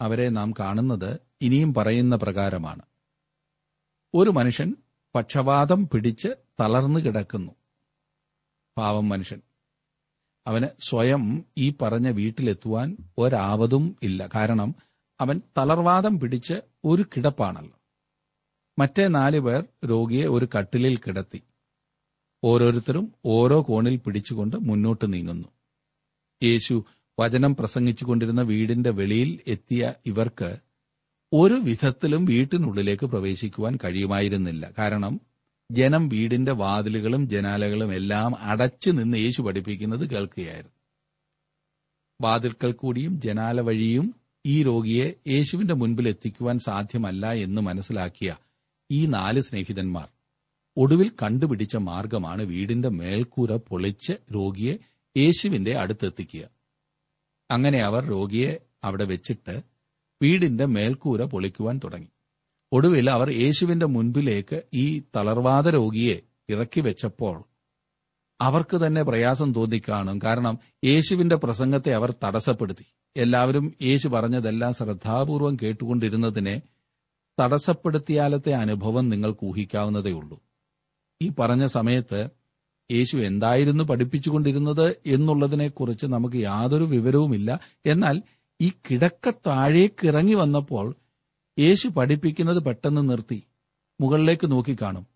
അവരെ 0.00 0.28
നാം 0.28 0.52
കാണുന്നത് 0.60 1.20
ഇനിയും 1.40 1.74
പറയുന്ന 1.74 2.16
പ്രകാരമാണ്. 2.16 2.82
ഒരു 4.14 4.30
മനുഷ്യൻ 4.30 4.74
പക്ഷപാതം 5.14 5.88
പിടിച്ച് 5.88 6.28
തളർന്നു 6.60 7.00
കിടക്കുന്നു. 7.00 7.52
പാവം 8.78 9.08
മനുഷ്യൻ. 9.08 9.40
അവന് 10.46 10.66
സ്വയം 10.80 11.44
ഈ 11.58 11.74
പറഞ്ഞ 11.82 12.08
വീട്ടിലെത്തുവാൻ 12.08 12.96
ഒരാവതും 13.18 13.96
ഇല്ല. 14.02 14.28
കാരണം 14.34 14.74
അവൻ 15.20 15.42
തളർവാദം 15.58 16.20
പിടിച്ച് 16.20 16.54
ഒരു 16.84 17.02
കിടപ്പാണല്ലോ. 17.02 17.80
മറ്റേ 18.78 19.08
നാലു 19.08 19.40
പേർ 19.40 19.64
രോഗിയെ 19.84 20.26
ഒരു 20.26 20.48
കട്ടിലിൽ 20.58 20.96
കിടത്തി. 20.96 21.42
ഓരോരുത്തരും 22.44 23.12
ഓരോ 23.24 23.62
കോണിൽ 23.62 23.96
പിടിച്ചുകൊണ്ട് 23.96 24.56
മുന്നോട്ട് 24.56 25.12
നീങ്ങുന്നു. 25.12 25.48
യേശു 26.42 26.84
വചനം 27.20 27.56
പ്രസംഗിച്ചുകൊണ്ടിരുന്ന 27.56 28.42
വീടിന്റെ 28.42 28.90
വെളിയിൽ 28.90 29.40
എത്തിയ 29.46 29.94
ഇവർക്ക് 30.06 30.58
ഒരു 31.32 31.54
വിധത്തിലും 31.54 32.24
വീട്ടിനുള്ളിലേക്ക് 32.24 33.06
പ്രവേശിക്കുവാൻ 33.06 33.78
കഴിയുമായിരുന്നില്ല. 33.84 34.70
കാരണം 34.78 35.20
ജനം 35.70 36.08
വീടിന്റെ 36.08 36.52
വാതിലുകളും 36.52 37.28
ജനാലകളും 37.28 37.94
എല്ലാം 37.94 38.36
അടച്ചു 38.38 38.90
നിന്ന് 38.90 39.18
യേശു 39.18 39.42
പഠിപ്പിക്കുന്നത് 39.42 40.10
കേൾക്കുകയായിരുന്നു. 40.10 40.80
വാതിൽക്കൽ 42.20 42.72
കൂടിയും 42.72 43.20
ജനാല 43.20 43.60
വഴിയും 43.60 44.14
ഈ 44.46 44.62
രോഗിയെ 44.62 45.14
യേശുവിന്റെ 45.28 45.74
മുൻപിൽ 45.74 46.08
എത്തിക്കുവാൻ 46.08 46.58
സാധ്യമല്ല 46.58 47.32
എന്ന് 47.32 47.62
മനസ്സിലാക്കിയ 47.62 48.36
ഈ 48.90 49.06
നാല് 49.06 49.40
സ്നേഹിതന്മാർ 49.40 50.08
ഒടുവിൽ 50.76 51.12
കണ്ടുപിടിച്ച 51.22 51.76
മാർഗമാണ് 51.76 52.42
വീടിന്റെ 52.42 52.88
മേൽക്കൂര 52.88 53.56
പൊളിച്ച് 53.56 54.12
രോഗിയെ 54.34 54.78
യേശുവിന്റെ 55.16 55.78
അടുത്തെത്തിക്കുക. 55.78 56.48
അങ്ങനെ 57.50 57.84
അവർ 57.84 58.04
രോഗിയെ 58.04 58.60
അവിടെ 58.84 59.04
വെച്ചിട്ട് 59.04 59.62
വീടിന്റെ 60.22 60.66
മേൽക്കൂര 60.66 61.24
പൊളിക്കുവാൻ 61.24 61.80
തുടങ്ങി. 61.84 62.08
ഒടുവിൽ 62.72 63.10
അവർ 63.10 63.30
യേശുവിന്റെ 63.30 63.86
മുൻപിലേക്ക് 63.86 64.62
ഈ 64.74 65.02
തളർവാദ 65.16 65.68
രോഗിയെ 65.68 66.20
ഇറക്കി 66.48 66.80
വെച്ചപ്പോൾ 66.80 67.44
അവർക്ക് 68.40 68.86
തന്നെ 68.86 69.02
പ്രയാസം 69.02 69.54
തോന്നിക്കാണും 69.54 70.20
കാരണം 70.24 70.58
യേശുവിന്റെ 70.84 71.36
പ്രസംഗത്തെ 71.36 71.94
അവർ 71.94 72.14
തടസ്സപ്പെടുത്തി. 72.24 72.84
എല്ലാവരും 73.16 73.74
യേശു 73.82 74.08
പറഞ്ഞതെല്ലാം 74.08 74.72
ശ്രദ്ധാപൂർവം 74.72 75.56
കേട്ടുകൊണ്ടിരുന്നതിനെ 75.62 76.62
തടസ്സപ്പെടുത്തിയാലത്തെ 77.40 78.52
അനുഭവം 78.52 79.08
നിങ്ങൾക്ക് 79.08 79.46
ഊഹിക്കാവുന്നതേ 79.46 80.10
ഉള്ളൂ 80.10 80.49
ഈ 81.22 81.32
പറഞ്ഞ 81.38 81.66
സമയത്ത് 81.66 82.20
യേശു 82.90 83.16
എന്തായിരുന്നു 83.16 83.84
പഠിപ്പിച്ചുകൊണ്ടിരുന്നത് 83.84 84.96
എന്നുള്ളതിനെക്കുറിച്ച് 85.06 86.06
നമുക്ക് 86.06 86.36
യാതൊരു 86.36 86.84
വിവരവുമില്ല. 86.84 87.60
എന്നാൽ 87.86 88.22
ഈ 88.60 88.68
കിടക്ക 88.68 89.30
താഴേക്ക് 89.30 90.06
ഇറങ്ങി 90.06 90.34
വന്നപ്പോൾ 90.34 90.96
യേശു 91.58 91.88
പഠിപ്പിക്കുന്നത് 91.88 92.64
പെട്ടെന്ന് 92.64 93.10
നിർത്തി. 93.10 93.42
മുകളിലേക്ക് 94.00 94.52
നോക്കിക്കാണും 94.52 95.06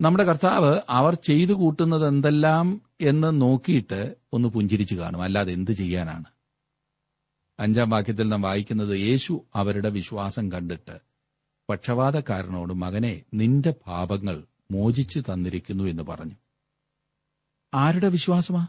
നമ്മുടെ 0.00 0.24
കർത്താവ് 0.24 0.80
അവർ 0.88 1.14
ചെയ്തു 1.14 1.52
കൂട്ടുന്നത് 1.52 2.08
എന്തെല്ലാം 2.08 2.82
എന്ന് 3.00 3.40
നോക്കിയിട്ട് 3.40 4.00
ഒന്ന് 4.32 4.48
പുഞ്ചിരിച്ചു 4.48 4.94
കാണും. 4.94 5.22
അല്ലാതെ 5.22 5.52
എന്ത് 5.52 5.70
ചെയ്യാനാണ്? 5.70 6.24
അഞ്ചാം 7.58 7.90
വാക്യത്തിൽ 7.90 8.28
നാം 8.28 8.42
വായിക്കുന്നത് 8.42 9.00
യേശു 9.00 9.44
അവരുടെ 9.54 9.90
വിശ്വാസം 9.90 10.52
കണ്ടിട്ട് 10.52 10.96
പക്ഷപാതക്കാരനോട് 11.68 12.72
മകനെ 12.74 13.22
നിന്റെ 13.34 13.70
പാപങ്ങൾ 13.86 14.36
മോചിച്ചു 14.72 15.20
തന്നിരിക്കുന്നു 15.20 15.84
എന്ന് 15.84 16.02
പറഞ്ഞു. 16.02 16.34
ആരുടെ 17.74 18.08
വിശ്വാസമാ? 18.08 18.66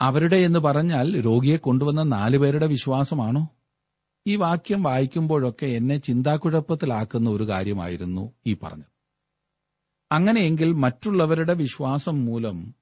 അവരുടെ 0.00 0.36
എന്ന് 0.36 0.58
പറഞ്ഞാൽ 0.58 1.20
രോഗിയെ 1.20 1.56
കൊണ്ടുവന്ന 1.56 2.02
നാലുപേരുടെ 2.02 2.66
വിശ്വാസമാണോ? 2.66 3.48
ഈ 4.26 4.36
വാക്യം 4.36 4.82
വായിക്കുമ്പോഴൊക്കെ 4.82 5.66
എന്നെ 5.66 5.96
ചിന്താക്കുഴപ്പത്തിലാക്കുന്ന 5.96 7.30
ഒരു 7.30 7.48
കാര്യമായിരുന്നു 7.48 8.32
ഈ 8.46 8.54
പറഞ്ഞത്. 8.54 8.94
അങ്ങനെയെങ്കിൽ 10.12 10.72
മറ്റുള്ളവരുടെ 10.72 11.54
വിശ്വാസം 11.54 12.24
മൂലം 12.24 12.74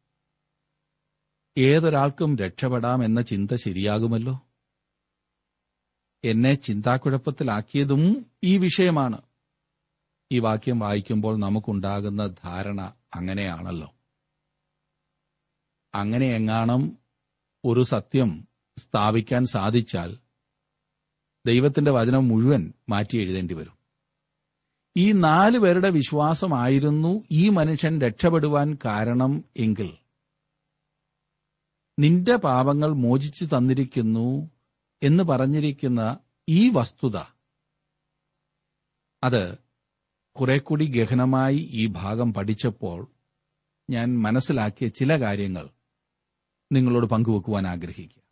ഏതൊരാൾക്കും 1.58 2.37
രക്ഷപ്പെടാം 2.37 3.04
എന്ന 3.04 3.22
ചിന്ത 3.22 3.54
ശരിയാകുമല്ലോ? 3.54 4.40
എന്നെ 6.25 6.54
ചിന്താക്കുഴപ്പത്തിലാക്കിയതും 6.54 8.26
ഈ 8.44 8.58
വിഷയമാണ്. 8.58 9.22
ഈ 10.32 10.38
വാക്യം 10.38 10.78
വായിക്കുമ്പോൾ 10.78 11.36
നമുക്കുണ്ടാകുന്ന 11.36 12.26
ധാരണ 12.26 12.92
അങ്ങനെയാണല്ലോ. 13.14 13.94
അങ്ങനെ 15.94 16.26
എങ്ങാണം 16.26 16.98
ഒരു 17.64 17.82
സത്യം 17.82 18.48
സ്ഥാപിക്കാൻ 18.78 19.46
സാധിച്ചാൽ 19.46 20.18
ദൈവത്തിന്റെ 21.46 21.90
വചനം 21.90 22.28
മുഴുവൻ 22.28 22.72
മാറ്റി 22.88 23.16
എഴുതേണ്ടി 23.16 23.54
വരും. 23.54 23.78
ഈ 24.96 25.12
നാല് 25.12 25.58
പേരുടെ 25.58 25.90
വിശ്വാസമായിരുന്നു 25.90 27.24
ഈ 27.30 27.48
മനുഷ്യൻ 27.48 28.00
രക്ഷപ്പെടുവാൻ 28.00 28.78
കാരണം 28.84 29.44
എങ്കിൽ. 29.56 29.96
നിന്റെ 31.98 32.36
പാപങ്ങൾ 32.36 32.92
മോചിച്ചു 32.92 33.44
തന്നിരിക്കുന്നു 33.44 34.50
എന്ന് 35.02 35.24
പറഞ്ഞിരിക്കുന്ന 35.24 36.18
ഈ 36.48 36.70
വസ്തുത. 36.70 37.16
അത് 39.24 39.62
കുറെ 40.40 40.58
കൂടി 40.58 40.86
ഗഹനമായി 40.86 41.68
ഈ 41.72 41.86
ഭാഗം 41.86 42.34
പഠിച്ചപ്പോൾ 42.34 43.10
ഞാൻ 43.90 44.22
മനസ്സിലാക്കിയ 44.22 44.88
ചില 44.88 45.20
കാര്യങ്ങൾ 45.20 45.68
നിങ്ങളോട് 46.72 47.06
പങ്കുവെക്കുവാൻ 47.06 47.66
ആഗ്രഹിക്കുക. 47.66 48.22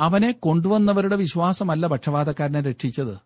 അവനെ 0.00 0.32
കൊണ്ടുവന്നവരുടെ 0.32 1.16
വിശ്വാസമല്ല 1.16 1.86
പക്ഷപാതക്കാരനെ 1.86 2.60
രക്ഷിച്ചത്. 2.60 3.18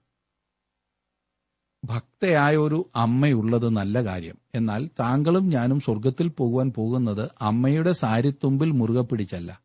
ഭക്തയായ 1.84 2.56
ഒരു 2.56 2.90
അമ്മയുള്ളത് 2.94 3.68
നല്ല 3.68 4.04
കാര്യം. 4.04 4.38
എന്നാൽ 4.54 4.86
താങ്കളും 5.00 5.48
ഞാനും 5.48 5.80
സ്വർഗത്തിൽ 5.80 6.28
പോകുവാൻ 6.28 6.72
പോകുന്നത് 6.72 7.30
അമ്മയുടെ 7.40 7.92
സാരിത്തുമ്പിൽ 7.92 8.70
മുറുകെ 8.70 9.00
പിടിച്ചല്ല. 9.00 9.62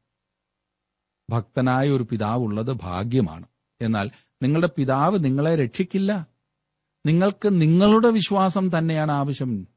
ഭക്തനായ 1.30 1.90
ഒരു 1.90 2.08
പിതാവുള്ളത് 2.12 2.72
ഭാഗ്യമാണ്. 2.72 3.46
എന്നാൽ 3.82 4.12
നിങ്ങളുടെ 4.44 4.70
പിതാവ് 4.78 5.24
നിങ്ങളെ 5.24 5.56
രക്ഷിക്കില്ല. 5.56 6.31
നിങ്ങൾക്ക് 7.06 7.62
നിങ്ങളുടെ 7.62 8.08
വിശ്വാസം 8.08 8.78
തന്നെയാണ് 8.78 9.12
ആവശ്യം. 9.12 9.68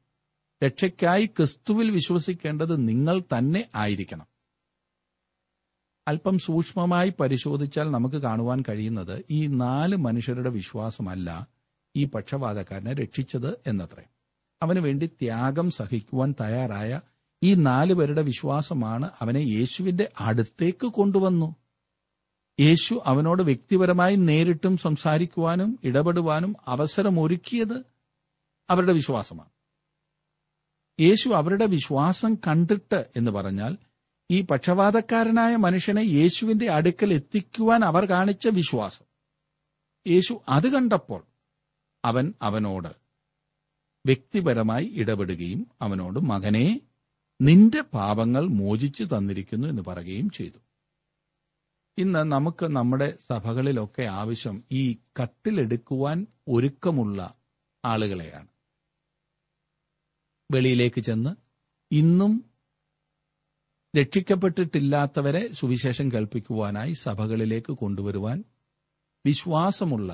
രക്ഷയ്ക്കായി 0.63 1.25
ക്രിസ്തുവിൽ 1.25 1.91
വിശ്വസിക്കേണ്ടത് 1.91 2.87
നിങ്ങൾ 2.87 3.21
തന്നെ 3.21 3.67
ആയിരിക്കണം. 3.75 4.25
അല്പം 6.07 6.39
സൂക്ഷ്മമായി 6.39 7.13
പരിശോധിച്ചാൽ 7.19 7.91
നമുക്ക് 7.91 8.15
കാണുവാൻ 8.15 8.63
കഴിയുന്നത് 8.69 9.25
ഈ 9.31 9.47
നാല് 9.47 9.95
മനുഷ്യരുടെ 9.95 10.49
വിശ്വാസമല്ല 10.49 11.47
ഈ 11.95 12.05
പക്ഷപാതക്കാരനെ 12.05 12.93
രക്ഷിച്ചത് 12.93 13.59
എന്നത്രേ. 13.67 14.03
അവന് 14.63 14.79
വേണ്ടി 14.79 15.05
ത്യാഗം 15.05 15.71
സഹിക്കുവാൻ 15.71 16.35
തയ്യാറായ 16.41 17.01
ഈ 17.43 17.53
നാലുപേരുടെ 17.53 18.21
വിശ്വാസമാണ് 18.21 19.09
അവനെ 19.21 19.39
യേശുവിന്റെ 19.39 20.09
അടുത്തേക്ക് 20.21 20.87
കൊണ്ടുവന്നു. 20.87 21.55
യേശു 22.59 23.01
അവനോട് 23.05 23.43
വ്യക്തിപരമായി 23.43 24.15
നേരിട്ടും 24.15 24.77
സംസാരിക്കുവാനും 24.77 25.79
ഇടപെടുവാനും 25.83 26.55
അവസരമൊരുക്കിയത് 26.67 27.83
അവരുടെ 28.69 28.93
വിശ്വാസമാണ്. 28.93 29.49
യേശു 30.99 31.29
അവരുടെ 31.29 31.65
വിശ്വാസം 31.65 32.35
കണ്ടിട്ട് 32.35 33.05
എന്ന് 33.15 33.31
പറഞ്ഞാൽ 33.31 33.77
ഈ 34.31 34.41
പക്ഷപാതക്കാരനായ 34.41 35.55
മനുഷ്യനെ 35.55 36.01
യേശുവിന്റെ 36.01 36.71
അടുക്കൽ 36.71 37.13
എത്തിക്കുവാൻ 37.13 37.83
അവർ 37.83 38.05
കാണിച്ച 38.05 38.47
വിശ്വാസം. 38.47 39.05
യേശു 40.07 40.41
അത് 40.49 40.69
കണ്ടപ്പോൾ 40.69 41.23
അവൻ 42.05 42.33
അവനോട് 42.41 42.87
വ്യക്തിപരമായി 44.05 44.91
ഇടപെടുകയും 44.93 45.67
അവനോട് 45.81 46.19
മകനെ 46.19 46.81
നിന്റെ 47.41 47.81
പാപങ്ങൾ 47.81 48.47
മോചിച്ചു 48.47 49.03
തന്നിരിക്കുന്നു 49.03 49.67
എന്ന് 49.67 49.81
പറയുകയും 49.87 50.29
ചെയ്തു. 50.29 50.64
ഇന്ന് 51.97 52.31
നമുക്ക് 52.31 52.65
നമ്മുടെ 52.65 53.15
സഭകളിലൊക്കെ 53.19 54.01
ആവശ്യം 54.01 54.63
ഈ 54.71 54.81
കട്ടിലെടുക്കുവാൻ 55.21 56.17
ഒരുക്കമുള്ള 56.47 57.19
ആളുകളെയാണ്. 57.83 58.49
വെളിയിലേക്ക് 60.51 61.01
ചെന്ന് 61.01 61.31
ഇന്നും 61.91 62.33
രക്ഷിക്കപ്പെട്ടിട്ടില്ലാത്തവരെ 63.95 65.53
സുവിശേഷം 65.53 66.11
കൽപ്പിക്കുവാനായി 66.11 66.93
സഭകളിലേക്ക് 66.93 67.73
കൊണ്ടുവരുവാൻ 67.73 68.43
വിശ്വാസമുള്ള 69.25 70.11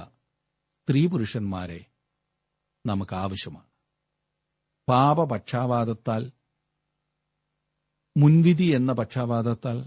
സ്ത്രീ 0.82 1.08
പുരുഷന്മാരെ 1.08 1.86
നമുക്ക് 2.86 3.13
ആവശ്യമാണ് 3.15 3.70
പാപപക്ഷാപാതത്താൽ 4.88 6.24
മുൻവിധി 8.17 8.63
എന്ന 8.63 8.91
പക്ഷാപാതത്താൽ 8.94 9.78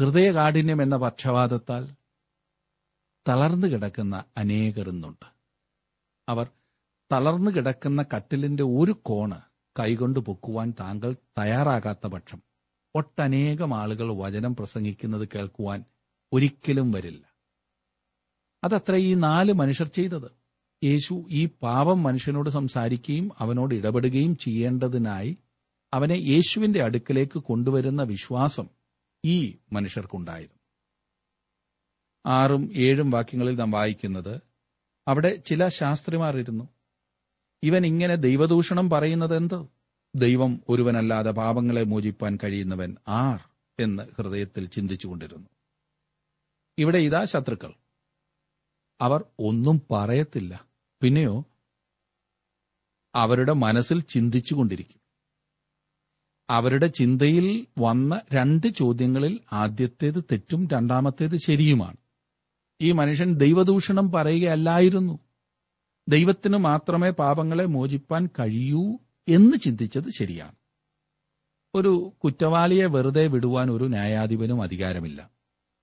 ഹൃദയകാഠിന്യം 0.00 0.82
എന്ന 0.82 0.96
പക്ഷപാതത്താൽ 0.96 1.88
തളർന്നു 3.28 3.66
കിടക്കുന്ന 3.66 4.24
അനേകർ 4.36 4.88
ഇന്നുണ്ട്. 4.88 5.26
അവർ 6.28 6.50
തളർന്നു 7.12 7.50
കിടക്കുന്ന 7.50 8.04
കട്ടിലിന്റെ 8.14 8.62
ഒരു 8.62 8.92
കോണ് 8.92 9.40
കൈകൊണ്ട് 9.78 10.20
പൊക്കുവാൻ 10.20 10.74
താങ്കൾ 10.80 11.16
തയ്യാറാകാത്ത 11.38 12.06
പക്ഷം 12.06 12.42
ഒട്ടനേകം 12.94 13.74
ആളുകൾ 13.74 14.12
വചനം 14.12 14.56
പ്രസംഗിക്കുന്നത് 14.56 15.28
കേൾക്കുവാൻ 15.34 15.84
ഒരിക്കലും 16.32 16.92
വരില്ല. 16.92 17.24
അതത്ര 18.64 18.94
ഈ 18.96 19.14
നാല് 19.14 19.52
മനുഷ്യർ 19.52 19.86
ചെയ്തത്. 19.86 20.30
യേശു 20.84 21.26
ഈ 21.30 21.46
പാപം 21.62 22.02
മനുഷ്യനോട് 22.02 22.50
സംസാരിക്കുകയും 22.50 23.30
അവനോട് 23.38 23.74
ഇടപെടുകയും 23.74 24.36
ചെയ്യേണ്ടതിനായി 24.36 25.38
അവനെ 25.94 26.14
യേശുവിന്റെ 26.14 26.82
അടുക്കലേക്ക് 26.82 27.38
കൊണ്ടുവരുന്ന 27.38 28.02
വിശ്വാസം 28.02 28.81
ഈ 29.24 29.58
മനുഷ്യർക്കുണ്ടായിരുന്നു 29.72 30.58
ആറും 32.26 32.72
ഏഴും 32.74 33.10
വാക്യങ്ങളിൽ 33.10 33.56
നാം 33.56 33.70
വായിക്കുന്നത് 33.70 34.40
അവിടെ 35.08 35.36
ചില 35.36 35.68
ശാസ്ത്രിമാർ 35.68 36.36
ഇരുന്നു. 36.36 36.68
ഇവൻ 37.62 37.86
ഇങ്ങനെ 37.86 38.14
ദൈവദൂഷണം 38.14 38.90
പറയുന്നത് 38.90 39.36
എന്ത് 39.36 39.66
ദൈവം 40.16 40.62
ഒരുവനല്ലാതെ 40.68 41.30
പാപങ്ങളെ 41.30 41.82
മോചിപ്പാൻ 41.82 42.38
കഴിയുന്നവൻ 42.44 42.96
ആർ 43.08 43.48
എന്ന് 43.78 44.02
ഹൃദയത്തിൽ 44.02 44.66
ചിന്തിച്ചുകൊണ്ടിരുന്നു 44.66 45.48
ഇവിടെ 46.78 46.98
ഇതാ 46.98 47.24
ശത്രുക്കൾ. 47.24 47.74
അവർ 49.00 49.24
ഒന്നും 49.38 49.82
പറയത്തില്ല. 49.90 50.66
പിന്നെയോ 51.00 51.44
അവരുടെ 53.14 53.52
മനസ്സിൽ 53.52 54.00
ചിന്തിച്ചുകൊണ്ടിരിക്കും 54.00 55.01
അവരുടെ 56.52 56.86
ചിന്തയിൽ 56.86 57.66
വന്ന 57.78 58.20
രണ്ട് 58.34 58.66
ചോദ്യങ്ങളിൽ 58.66 59.40
ആദ്യത്തേത് 59.52 60.24
തെറ്റും 60.32 60.68
രണ്ടാമത്തേത് 60.72 61.36
ശരിയുമാണ്. 61.36 61.96
ഈ 62.80 62.92
മനുഷ്യൻ 62.92 63.34
ദൈവദൂഷണം 63.34 64.10
പറയുകയല്ലായിരുന്നു. 64.10 65.18
ദൈവത്തിന് 66.08 66.56
മാത്രമേ 66.56 67.10
പാപങ്ങളെ 67.10 67.64
മോചിപ്പാൻ 67.64 68.28
കഴിയൂ 68.38 68.98
എന്ന് 69.28 69.56
ചിന്തിച്ചത് 69.56 70.04
ശരിയാണ്. 70.18 70.54
ഒരു 71.74 72.12
കുറ്റവാളിയെ 72.24 72.86
വെറുതെ 72.86 73.26
വിടുവാൻ 73.26 73.70
ഒരു 73.70 73.84
ന്യായാധിപനും 73.84 74.62
അധികാരമില്ല. 74.62 75.30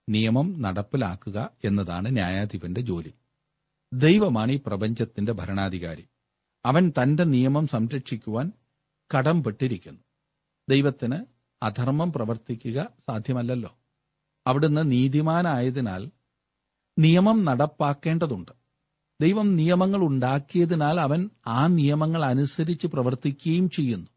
നിയമം 0.10 0.62
നടപ്പിലാക്കുക 0.62 1.50
എന്നതാണ് 1.66 2.14
ന്യായാധിപന്റെ 2.14 2.82
ജോലി. 2.82 3.14
ദൈവമാണ് 3.94 4.52
ഈ 4.52 4.60
പ്രപഞ്ചത്തിന്റെ 4.66 5.32
ഭരണാധികാരി. 5.32 6.06
അവൻ 6.66 6.94
തന്റെ 7.02 7.24
നിയമം 7.24 7.68
സംരക്ഷിക്കുവാൻ 7.68 8.52
കടംപെട്ടിരിക്കുന്നു 9.18 10.00
ദൈവത്തിന് 10.70 11.26
അധർമ്മം 11.64 12.14
പ്രവർത്തിക്കുക 12.14 12.90
സാധ്യമല്ലല്ലോ. 13.08 13.78
അവിടുന്ന് 14.48 14.92
നീതിമാനായതിനാൽ 14.92 16.12
നിയമം 17.00 17.46
നടപ്പാക്കേണ്ടതുണ്ട്. 17.46 18.52
ദൈവം 19.22 19.56
നിയമങ്ങൾ 19.56 20.02
ഉണ്ടാക്കിയതിനാൽ 20.02 21.00
അവൻ 21.00 21.30
ആ 21.48 21.68
നിയമങ്ങൾ 21.68 22.26
അനുസരിച്ച് 22.26 22.88
പ്രവർത്തിക്കുകയും 22.88 23.70
ചെയ്യുന്നു. 23.70 24.08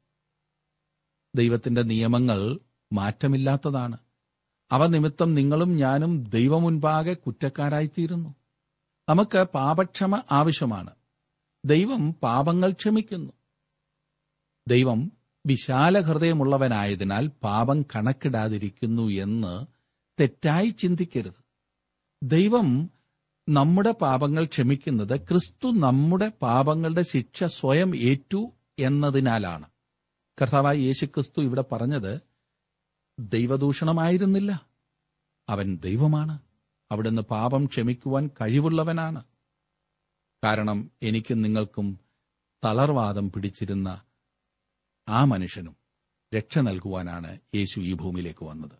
ദൈവത്തിന്റെ 1.37 1.83
നിയമങ്ങൾ 1.83 2.59
മാറ്റമില്ലാത്തതാണ്. 2.93 3.99
അവ 4.73 4.87
നിമിത്തം 4.87 5.35
നിങ്ങളും 5.35 5.77
ഞാനും 5.77 6.23
ദൈവമുൻപാകെ 6.23 7.15
കുറ്റക്കാരായിത്തീരുന്നു. 7.15 8.35
നമുക്ക് 9.09 9.43
പാപക്ഷമ 9.55 10.23
ആവശ്യമാണ്. 10.33 10.91
ദൈവം 11.65 12.13
പാപങ്ങൾ 12.13 12.73
ക്ഷമിക്കുന്നു. 12.73 13.33
ദൈവം 14.69 15.22
വിശാല 15.47 16.01
ഹൃദയമുള്ളവനായതിനാൽ 16.01 17.31
പാപം 17.43 17.83
കണക്കിടാതിരിക്കുന്നു 17.83 19.03
എന്ന് 19.03 19.67
തെറ്റായി 20.21 20.69
ചിന്തിക്കരുത്. 20.69 21.45
ദൈവം 22.23 22.91
നമ്മുടെ 23.49 23.91
പാപങ്ങൾ 23.91 24.45
ക്ഷമിക്കുന്നത് 24.45 25.21
ക്രിസ്തു 25.21 25.69
നമ്മുടെ 25.69 26.33
പാപങ്ങളുടെ 26.43 27.03
ശിക്ഷ 27.03 27.45
സ്വയം 27.45 27.97
ഏറ്റു 27.97 28.53
എന്നതിനാലാണ്. 28.79 29.67
കർത്താവായ 30.43 30.77
യേശുക്രിസ്തു 30.77 31.43
ഇവിടെ 31.43 31.65
പറഞ്ഞത് 31.73 32.21
ദൈവദൂഷണമായിരുന്നില്ല. 33.19 34.67
അവൻ 35.49 35.77
ദൈവമാണ്. 35.77 36.39
അവിടുന്ന് 36.91 37.23
പാപം 37.23 37.67
ക്ഷമിക്കുവാൻ 37.67 38.31
കഴിവുള്ളവനാണ്. 38.41 39.25
കാരണം 40.45 40.91
എനിക്കും 41.03 41.43
നിങ്ങൾക്കും 41.43 42.01
തളർവാദം 42.65 43.33
പിടിച്ചിരുന്ന 43.33 44.01
ആ 45.09 45.25
മനുഷ്യനും 45.25 45.77
രക്ഷ 46.35 46.59
നൽകുവാനാണ് 46.59 47.39
യേശു 47.55 47.81
ഈ 47.81 47.93
ഭൂമിയിലേക്ക് 47.93 48.45
വന്നത്. 48.45 48.73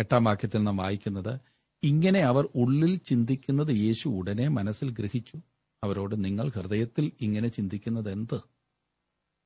എട്ടാം 0.00 0.24
വാക്യത്തിൽ 0.24 0.62
നാം 0.62 0.76
വായിക്കുന്നത് 0.76 1.40
ഇങ്ങനെ 1.82 2.20
അവർ 2.20 2.48
ഉള്ളിൽ 2.54 2.96
ചിന്തിക്കുന്നത് 2.96 3.76
യേശു 3.76 4.08
ഉടനെ 4.08 4.48
മനസ്സിൽ 4.48 4.90
ഗ്രഹിച്ചു. 4.90 5.36
അവരോട് 5.84 6.24
നിങ്ങൾ 6.24 6.48
ഹൃദയത്തിൽ 6.48 7.12
ഇങ്ങനെ 7.20 7.48
ചിന്തിക്കുന്നത് 7.48 8.12
എന്ത്? 8.12 8.40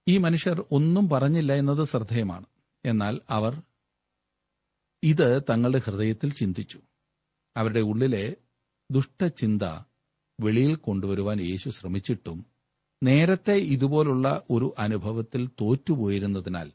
ഈ 0.08 0.18
മനുഷ്യർ 0.18 0.64
ഒന്നും 0.70 1.08
പറഞ്ഞില്ല 1.08 1.52
എന്നത് 1.52 1.84
ശ്രദ്ധേയമാണ്. 1.84 2.46
എന്നാൽ 2.84 3.20
അവർ 3.30 3.62
ഇത് 5.02 5.40
തങ്ങളുടെ 5.50 5.78
ഹൃദയത്തിൽ 5.78 6.32
ചിന്തിച്ചു. 6.32 6.80
അവരുടെ 7.56 7.80
ഉള്ളിലെ 7.80 8.36
ദുഷ്ടചിന്ത 8.90 9.62
വെളിയിൽ 10.40 10.74
കൊണ്ടുവരുവാൻ 10.74 11.40
യേശു 11.40 11.68
ശ്രമിച്ചിട്ടും 11.70 12.46
നേരത്തെ 13.02 13.52
ഇതുപോലുള്ള 13.52 14.42
ഒരു 14.50 14.74
അനുഭവത്തിൽ 14.78 15.46
തോറ്റുപോയിരുന്നതിനാൽ 15.60 16.68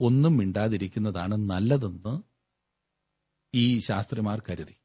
ഒന്നും 0.00 0.36
മിണ്ടാതിരിക്കുന്നതാണ് 0.36 1.50
നല്ലതെന്ന് 1.50 2.14
ഈ 3.54 3.78
ശാസ്ത്രിമാർ 3.78 4.42
കരുതി. 4.48 4.76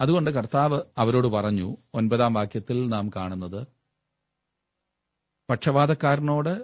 അതുകൊണ്ട് 0.00 0.30
കർത്താവ് 0.30 0.80
അവരോട് 0.98 1.26
പറഞ്ഞു 1.26 1.76
ഒൻപതാം 1.94 2.34
വാക്യത്തിൽ 2.34 2.88
നാം 2.88 3.10
കാണുന്നത് 3.16 3.66
പക്ഷപാതക്കാരനോട് 5.48 6.54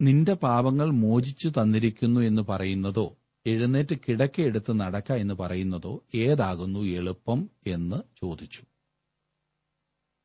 നിന്റെ 0.00 0.34
പാപങ്ങൾ 0.34 0.90
മോചിച്ചു 0.90 1.48
തന്നിരിക്കുന്നു 1.48 2.20
എന്ന് 2.20 2.42
പറയുന്നതോ 2.42 3.06
എഴുന്നേറ്റ് 3.46 3.98
കിടക്കയെടുത്ത് 3.98 4.80
നടക്ക 4.80 5.12
എന്ന് 5.12 5.34
പറയുന്നതോ 5.34 6.04
ഏതാകുന്നു 6.14 6.80
എളുപ്പം 6.80 7.50
എന്ന് 7.66 7.96
ചോദിച്ചു. 8.16 8.62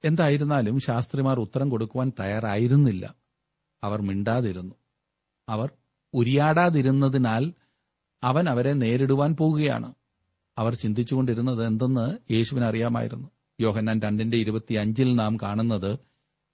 എന്തായിരുന്നാലും 0.05 0.79
ശാസ്ത്രിമാർ 0.79 1.39
ഉത്തരം 1.39 1.69
കൊടുക്കുവാൻ 1.69 2.11
തയ്യാറായിരുന്നില്ല. 2.19 3.15
അവർ 3.83 4.01
മിണ്ടാതിരുന്നു. 4.01 4.75
അവർ 5.49 5.69
ഉരിയാടാതിരുന്നതിനാൽ 6.13 7.53
അവൻ 8.23 8.49
അവരെ 8.49 8.73
നേരിടുവാൻ 8.73 9.35
പോകുകയാണ് 9.35 9.93
അവർ 10.57 10.73
ചിന്തിച്ചുകൊണ്ടിരുന്നത് 10.75 11.65
എന്തെന്ന് 11.65 12.33
യേശുവിന് 12.33 12.65
അറിയാമായിരുന്നു 12.65 13.27
യോഹന്നാൻ 13.61 14.01
രണ്ടിന്റെ 14.01 14.37
ഇരുപത്തിയഞ്ചിൽ 14.37 15.15
നാം 15.15 15.37
കാണുന്നത് 15.37 15.99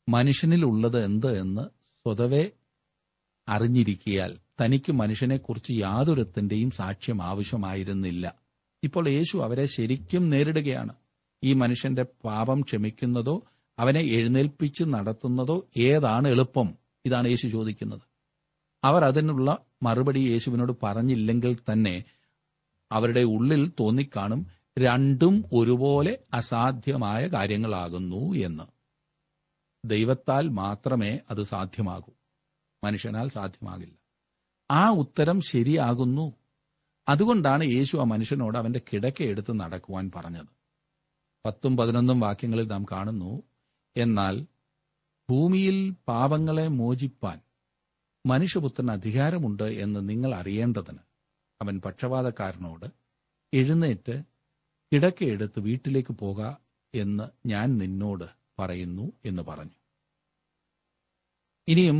മനുഷ്യനിൽ 0.09 0.65
ഉള്ളത് 0.65 1.05
എന്ത് 1.05 1.39
എന്ന് 1.39 1.61
സ്വതവേ 2.05 2.49
അറിഞ്ഞിരിക്കിയാൽ 3.49 4.37
തനിക്ക് 4.61 4.91
മനുഷ്യനെക്കുറിച്ച് 4.91 5.71
യാതൊരുത്തിന്റെയും 5.71 6.71
സാക്ഷ്യം 6.71 7.23
ആവശ്യമായിരുന്നില്ല. 7.23 8.35
ഇപ്പോൾ 8.83 9.09
യേശു 9.09 9.37
അവരെ 9.37 9.65
ശരിക്കും 9.65 10.29
നേരിടുകയാണ്. 10.29 10.93
ഈ 11.43 11.53
മനുഷ്യന്റെ 11.53 12.03
പാപം 12.03 12.61
ക്ഷമിക്കുന്നതോ 12.61 13.43
അവനെ 13.79 13.99
എഴുന്നേൽപ്പിച്ച് 13.99 14.83
നടത്തുന്നതോ 14.83 15.67
ഏതാണ് 15.77 16.27
എളുപ്പം? 16.27 16.73
ഇതാണ് 17.05 17.27
യേശു 17.27 17.47
ചോദിക്കുന്നത്. 17.47 18.01
അവർ 18.83 19.03
അതിനുള്ള 19.03 19.57
മറുപടി 19.83 20.19
യേശുവിനോട് 20.19 20.73
പറഞ്ഞില്ലെങ്കിൽ 20.83 21.57
തന്നെ 21.71 22.03
അവരുടെ 22.91 23.21
ഉള്ളിൽ 23.21 23.71
തോന്നിക്കാണും 23.79 24.47
രണ്ടും 24.79 25.45
ഒരുപോലെ 25.53 26.17
അസാധ്യമായ 26.33 27.27
കാര്യങ്ങളാകുന്നു 27.27 28.33
എന്ന്. 28.33 28.63
ദൈവത്താൽ 29.85 30.47
മാത്രമേ 30.47 31.19
അത് 31.29 31.43
സാധ്യമാകൂ. 31.43 32.11
മനുഷ്യനാൽ 32.83 33.27
സാധ്യമാകില്ല. 33.27 33.95
ആ 34.71 34.89
ഉത്തരം 34.89 35.41
ശരിയാകുന്നു. 35.41 36.33
അതുകൊണ്ടാണ് 37.09 37.65
യേശു 37.65 37.97
ആ 37.97 38.03
മനുഷ്യനോട് 38.03 38.57
അവന്റെ 38.57 38.81
കിടക്ക 38.93 39.23
എടുത്ത് 39.23 39.59
നടക്കുവാൻ 39.59 40.11
പറഞ്ഞത്. 40.15 40.58
പത്തും 41.45 41.77
പതിനൊന്നും 41.77 42.19
വാക്യങ്ങളിൽ 42.19 42.65
നാം 42.65 42.85
കാണുന്നു 42.91 43.31
എന്നാൽ 43.95 44.35
ഭൂമിയിൽ 45.29 45.77
പാപങ്ങളെ 46.07 46.67
മോചിപ്പാൻ 46.67 47.37
മനുഷ്യപുത്രന് 48.25 48.91
അധികാരമുണ്ട് 48.91 49.63
എന്ന് 49.63 50.09
നിങ്ങൾ 50.09 50.35
അറിയേണ്ടതിന് 50.35 51.03
അവൻ 51.61 51.81
പക്ഷപാതക്കാരനോട് 51.81 52.87
എഴുന്നേറ്റ് 53.53 54.15
കിടക്കയെടുത്ത് 54.91 55.59
വീട്ടിലേക്ക് 55.59 56.13
പോക 56.13 56.39
എന്ന് 56.93 57.25
ഞാൻ 57.45 57.77
നിന്നോട് 57.77 58.27
പറയുന്നു 58.59 59.13
എന്ന് 59.25 59.43
പറഞ്ഞു. 59.43 59.77
ഇനിയും 61.67 61.99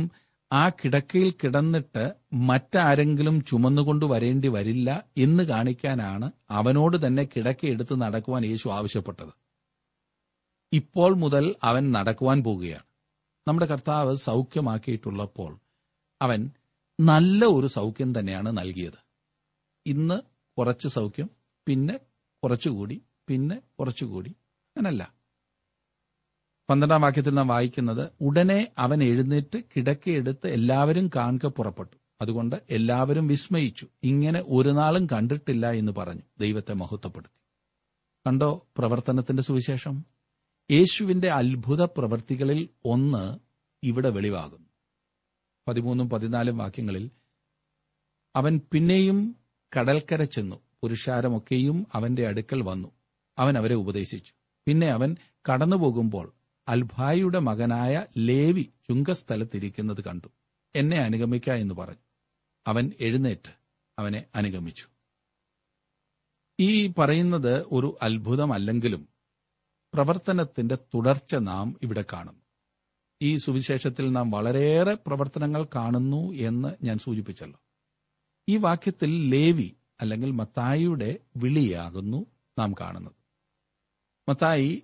ആ 0.52 0.68
കിടക്കയിൽ 0.68 1.30
കിടന്നിട്ട് 1.30 2.04
മറ്റാരെങ്കിലും 2.32 3.40
ചുമന്നുകൊണ്ട് 3.40 4.06
വരേണ്ടി 4.06 4.48
വരില്ല 4.48 5.04
എന്ന് 5.18 5.42
കാണിക്കാനാണ് 5.42 6.30
അവനോട് 6.50 7.06
തന്നെ 7.06 7.24
കിടക്കയെടുത്ത് 7.24 8.02
നടക്കുവാൻ 8.02 8.44
യേശു 8.44 8.68
ആവശ്യപ്പെട്ടത്. 8.68 9.32
ഇപ്പോൾ 10.72 11.14
മുതൽ 11.14 11.54
അവൻ 11.62 11.92
നടക്കുവാൻ 11.92 12.42
പോവുകയാണ്. 12.42 12.86
നമ്മുടെ 13.48 13.66
കർത്താവ് 13.66 14.16
സൗഖ്യമാക്കിയിട്ടുള്ളപ്പോൾ 14.16 15.52
അവൻ 16.20 16.50
നല്ല 17.00 17.44
ഒരു 17.44 17.66
സൗഖ്യം 17.66 18.18
തന്നെയാണ് 18.18 18.58
നൽകിയത്. 18.58 19.00
ഇന്ന് 19.86 20.18
കുറച്ച് 20.58 20.88
സൗഖ്യം 20.88 21.30
പിന്നെ 21.66 21.96
കുറച്ചുകൂടി 22.42 23.02
പിന്നെ 23.26 23.62
കുറച്ചുകൂടി 23.80 24.30
അങ്ങനല്ല. 24.76 25.19
പന്ത്രണ്ടാം 26.70 27.00
വാക്യത്തിൽ 27.00 27.30
നാം 27.30 27.48
വായിക്കുന്നത് 27.48 28.10
ഉടനെ 28.20 28.72
അവൻ 28.78 29.04
എഴുന്നേറ്റ് 29.04 29.62
കിടക്കയെടുത്ത് 29.76 30.46
എല്ലാവരും 30.46 31.10
കാണുക 31.16 31.46
പുറപ്പെട്ടു. 31.46 31.96
അതുകൊണ്ട് 32.20 32.56
എല്ലാവരും 32.70 33.26
വിസ്മയിച്ചു. 33.26 33.86
ഇങ്ങനെ 34.02 34.44
ഒരു 34.46 34.68
നാളും 34.68 35.06
കണ്ടിട്ടില്ല 35.06 35.70
എന്ന് 35.70 35.92
പറഞ്ഞു. 35.92 36.20
ദൈവത്തെ 36.38 36.74
മഹത്വപ്പെടുത്തി. 36.74 37.40
കണ്ടോ 38.26 38.66
പ്രവർത്തനത്തിന്റെ 38.76 39.42
സുവിശേഷം? 39.42 40.04
യേശുവിന്റെ 40.70 41.30
അത്ഭുത 41.30 41.82
പ്രവൃത്തികളിൽ 41.82 42.68
ഒന്ന് 42.84 43.38
ഇവിടെ 43.82 44.10
വെളിവാകുന്നു. 44.10 44.68
പതിമൂന്നും 45.68 46.10
പതിനാലും 46.10 46.58
വാക്യങ്ങളിൽ 46.58 47.10
അവൻ 48.36 48.60
പിന്നെയും 48.72 49.36
കടൽക്കര 49.78 50.24
ചെന്നു. 50.24 50.56
പുരുഷാരമൊക്കെയും 50.82 51.86
അവന്റെ 51.92 52.26
അടുക്കൽ 52.26 52.62
വന്നു. 52.62 52.88
അവൻ 53.38 53.58
അവരെ 53.58 53.74
ഉപദേശിച്ചു. 53.74 54.32
പിന്നെ 54.66 54.86
അവൻ 54.86 55.16
കടന്നുപോകുമ്പോൾ 55.52 56.32
അൽഭായിയുടെ 56.70 57.38
മകനായ 57.38 58.06
ലേവി 58.18 58.62
ചുങ്കസ്ഥലത്തിരിക്കുന്നത് 58.62 60.04
കണ്ടു. 60.04 60.28
എന്നെ 60.74 61.02
അനുഗമിക്ക 61.02 61.50
എന്ന് 61.50 61.74
പറഞ്ഞു. 61.74 62.02
അവൻ 62.66 62.92
എഴുന്നേറ്റ് 63.00 63.50
അവനെ 63.98 64.26
അനുഗമിച്ചു. 64.34 64.86
ഈ 66.60 66.92
പറയുന്നത് 66.98 67.66
ഒരു 67.72 67.98
അത്ഭുതമല്ലെങ്കിലും 68.02 69.08
പ്രവർത്തനത്തിന്റെ 69.94 70.74
തുടർച്ച 70.74 71.34
നാം 71.34 71.76
ഇവിടെ 71.82 72.04
കാണുന്നു 72.12 72.40
ഈ 73.22 73.36
സുവിശേഷത്തിൽ 73.36 74.10
നാം 74.10 74.30
വളരെയേറെ 74.30 74.94
പ്രവർത്തനങ്ങൾ 74.94 75.66
കാണുന്നു 75.74 76.32
എന്ന് 76.32 76.84
ഞാൻ 76.84 76.98
സൂചിപ്പിച്ചല്ലോ. 76.98 77.60
ഈ 78.48 78.56
വാക്യത്തിൽ 78.56 79.30
ലേവി 79.30 79.76
അല്ലെങ്കിൽ 80.00 80.30
മത്തായിയുടെ 80.30 81.18
വിളിയാകുന്നു 81.36 82.26
നാം 82.58 82.74
കാണുന്നത്. 82.80 83.12
മത്തായി 84.28 84.82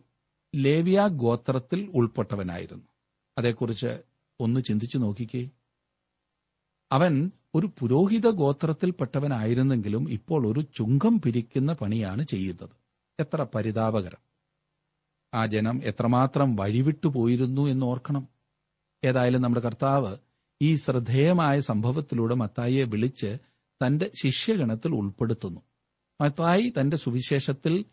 ലേവിയ 0.56 1.06
ഗോത്രത്തിൽ 1.06 1.90
ഉൾപ്പെട്ടവനായിരുന്നു. 1.94 2.84
അതേക്കുറിച്ച് 3.38 4.02
ഒന്ന് 4.40 4.60
ചിന്തിച്ചു 4.60 4.98
നോക്കിക്കേ. 4.98 5.50
അവൻ 6.92 7.30
ഒരു 7.54 7.70
പുരോഹിത 7.78 8.30
ഗോത്രത്തിൽപ്പെട്ടവനായിരുന്നെങ്കിലും 8.30 10.10
ഇപ്പോൾ 10.10 10.52
ഒരു 10.52 10.60
ചുങ്കം 10.60 11.20
പിരിക്കുന്ന 11.20 11.72
പണിയാണ് 11.72 12.22
ചെയ്യുന്നത്. 12.22 12.70
എത്ര 13.20 13.46
പരിതാപകരം. 13.54 14.26
ആ 15.34 15.46
ജനം 15.46 15.80
എത്രമാത്രം 15.84 16.56
വഴിവിട്ടു 16.56 17.06
പോയിരുന്നു 17.06 17.66
എന്ന് 17.66 17.86
ഓർക്കണം. 17.86 18.28
ഏതായാലും 19.04 19.42
നമ്മുടെ 19.42 19.60
കർത്താവ് 19.60 20.16
ഈ 20.62 20.76
ശ്രദ്ധേയമായ 20.76 21.60
സംഭവത്തിലൂടെ 21.60 22.34
മത്തായിയെ 22.34 22.84
വിളിച്ച് 22.84 23.36
തന്റെ 23.86 24.10
ശിഷ്യഗണത്തിൽ 24.22 24.94
ഉൾപ്പെടുത്തുന്നു. 24.94 25.60
മത്തായി 26.20 26.72
തന്റെ 26.80 26.96
സുവിശേഷത്തിൽ 26.96 27.84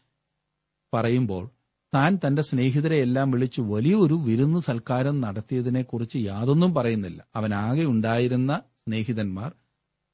പറയുമ്പോൾ 0.94 1.50
താൻ 1.94 2.20
തന്റെ 2.28 2.42
സ്നേഹിതരെ 2.42 2.98
എല്ലാം 2.98 3.32
വിളിച്ചു 3.32 3.62
വലിയൊരു 3.62 4.14
വിരുന്ന് 4.14 4.60
സൽക്കാരം 4.60 5.22
നടത്തിയതിനെക്കുറിച്ച് 5.22 6.18
യാതൊന്നും 6.18 6.74
പറയുന്നില്ല. 6.74 7.26
അവനാകെ 7.36 7.86
ഉണ്ടായിരുന്ന 7.86 8.62
സ്നേഹിതന്മാർ 8.88 9.52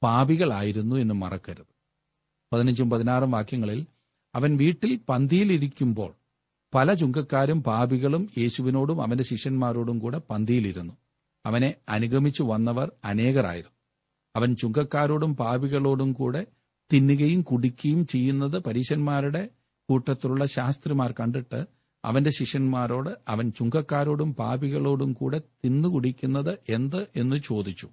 പാപികളായിരുന്നു 0.02 0.96
എന്ന് 0.96 1.14
മറക്കരുത്. 1.14 1.66
പതിനഞ്ചും 2.52 2.90
പതിനാറും 2.90 3.30
വാക്യങ്ങളിൽ 3.30 3.86
അവൻ 4.34 4.56
വീട്ടിൽ 4.56 5.00
പന്തിയിലിരിക്കുമ്പോൾ 5.08 6.14
പല 6.74 6.94
ചുങ്കക്കാരും 6.94 7.62
പാപികളും 7.62 8.30
യേശുവിനോടും 8.38 9.02
അവന്റെ 9.02 9.24
ശിഷ്യന്മാരോടും 9.24 9.98
കൂടെ 9.98 10.20
പന്തിയിലിരുന്നു. 10.30 10.94
അവനെ 11.46 11.74
അനുഗമിച്ചു 11.88 12.42
വന്നവർ 12.42 12.92
അനേകരായിരുന്നു. 13.04 13.76
അവൻ 14.36 14.56
ചുങ്കക്കാരോടും 14.56 15.36
പാപികളോടും 15.36 16.12
കൂടെ 16.12 16.46
തിന്നുകയും 16.92 17.42
കുടിക്കുകയും 17.42 18.06
ചെയ്യുന്നത് 18.06 18.62
പരീശന്മാരുടെ 18.62 19.48
കൂട്ടത്തിലുള്ള 19.90 20.44
ശാസ്ത്രിമാർ 20.44 21.14
കണ്ടിട്ട് 21.20 21.66
അവന്റെ 22.04 22.30
ശിഷ്യന്മാരോട് 22.30 23.10
അവൻ 23.28 23.52
ചുങ്കക്കാരോടും 23.52 24.34
പാപികളോടും 24.34 25.12
കൂടെ 25.12 25.38
തിന്നുകുടിക്കുന്നത് 25.64 26.58
എന്ത് 26.68 27.00
എന്ന് 27.16 27.36
ചോദിച്ചു. 27.44 27.88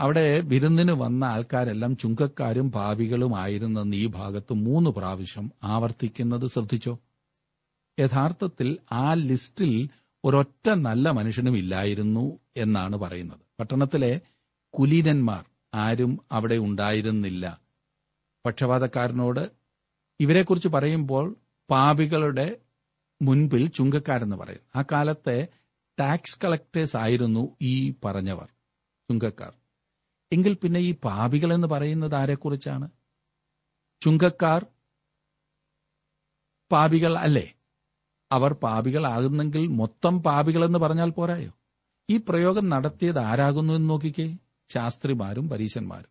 അവിടെ 0.00 0.40
വിരുന്നിന് 0.40 0.92
വന്ന 0.92 1.24
ആൾക്കാരെല്ലാം 1.24 1.96
ചുങ്കക്കാരും 1.96 2.72
പാപികളുമായിരുന്നെന്ന് 2.72 3.96
ഈ 3.96 4.06
ഭാഗത്ത് 4.06 4.52
മൂന്ന് 4.52 4.90
പ്രാവശ്യം 4.90 5.52
ആവർത്തിക്കുന്നത് 5.64 6.46
ശ്രദ്ധിച്ചോ? 6.46 6.98
യഥാർത്ഥത്തിൽ 8.00 8.78
ആ 8.92 9.14
ലിസ്റ്റിൽ 9.14 9.88
ഒരൊറ്റ 10.24 10.70
നല്ല 10.70 11.10
മനുഷ്യനും 11.10 11.56
ഇല്ലായിരുന്നു 11.56 12.38
എന്നാണ് 12.56 12.96
പറയുന്നത്. 12.96 13.40
പട്ടണത്തിലെ 13.60 14.20
കുലീനന്മാർ 14.70 15.44
ആരും 15.74 16.18
അവിടെ 16.32 16.56
ഉണ്ടായിരുന്നില്ല. 16.56 17.60
പക്ഷപാതക്കാരനോട് 18.46 19.57
ഇവരെക്കുറിച്ച് 20.20 20.68
പറയുമ്പോൾ 20.68 21.36
പാപികളുടെ 21.70 22.60
മുൻപിൽ 23.22 23.70
ചുങ്കക്കാരെന്ന് 23.70 24.36
പറയും. 24.36 24.60
ആ 24.76 24.84
കാലത്തെ 24.92 25.48
ടാക്സ് 26.00 26.38
കളക്ടേഴ്സ് 26.44 26.96
ആയിരുന്നു 26.96 27.56
ഈ 27.62 27.94
പറഞ്ഞവർ 28.04 28.46
ചുങ്കക്കാർ. 29.10 29.52
എങ്കിൽ 30.32 30.54
പിന്നെ 30.54 30.80
ഈ 30.80 30.94
പാപികൾ 30.94 31.54
എന്ന് 31.54 31.68
പറയുന്നത് 31.68 32.14
ആരെക്കുറിച്ചാണ്? 32.14 32.90
ചുങ്കക്കാർ 34.02 34.66
പാപികൾ 36.72 37.18
അല്ലേ? 37.18 37.54
അവർ 38.32 38.52
പാപികളാകുന്നെങ്കിൽ 38.52 39.66
മൊത്തം 39.66 40.22
പാപികളെന്ന് 40.22 40.78
പറഞ്ഞാൽ 40.78 41.10
പോരായോ? 41.10 41.52
ഈ 42.10 42.16
പ്രയോഗം 42.16 42.68
നടത്തിയത് 42.68 43.18
ആരാകുന്നു 43.18 43.74
എന്ന് 43.74 43.90
നോക്കിക്കേ? 43.90 44.36
ശാസ്ത്രിമാരും 44.68 45.48
പരീശന്മാരും. 45.48 46.10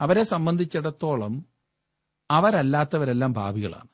അവരെ 0.00 0.22
സംബന്ധിച്ചിടത്തോളം 0.22 1.46
അവരല്ലാത്തവരെല്ലാം 2.30 3.32
ഭാവികളാണ്. 3.32 3.88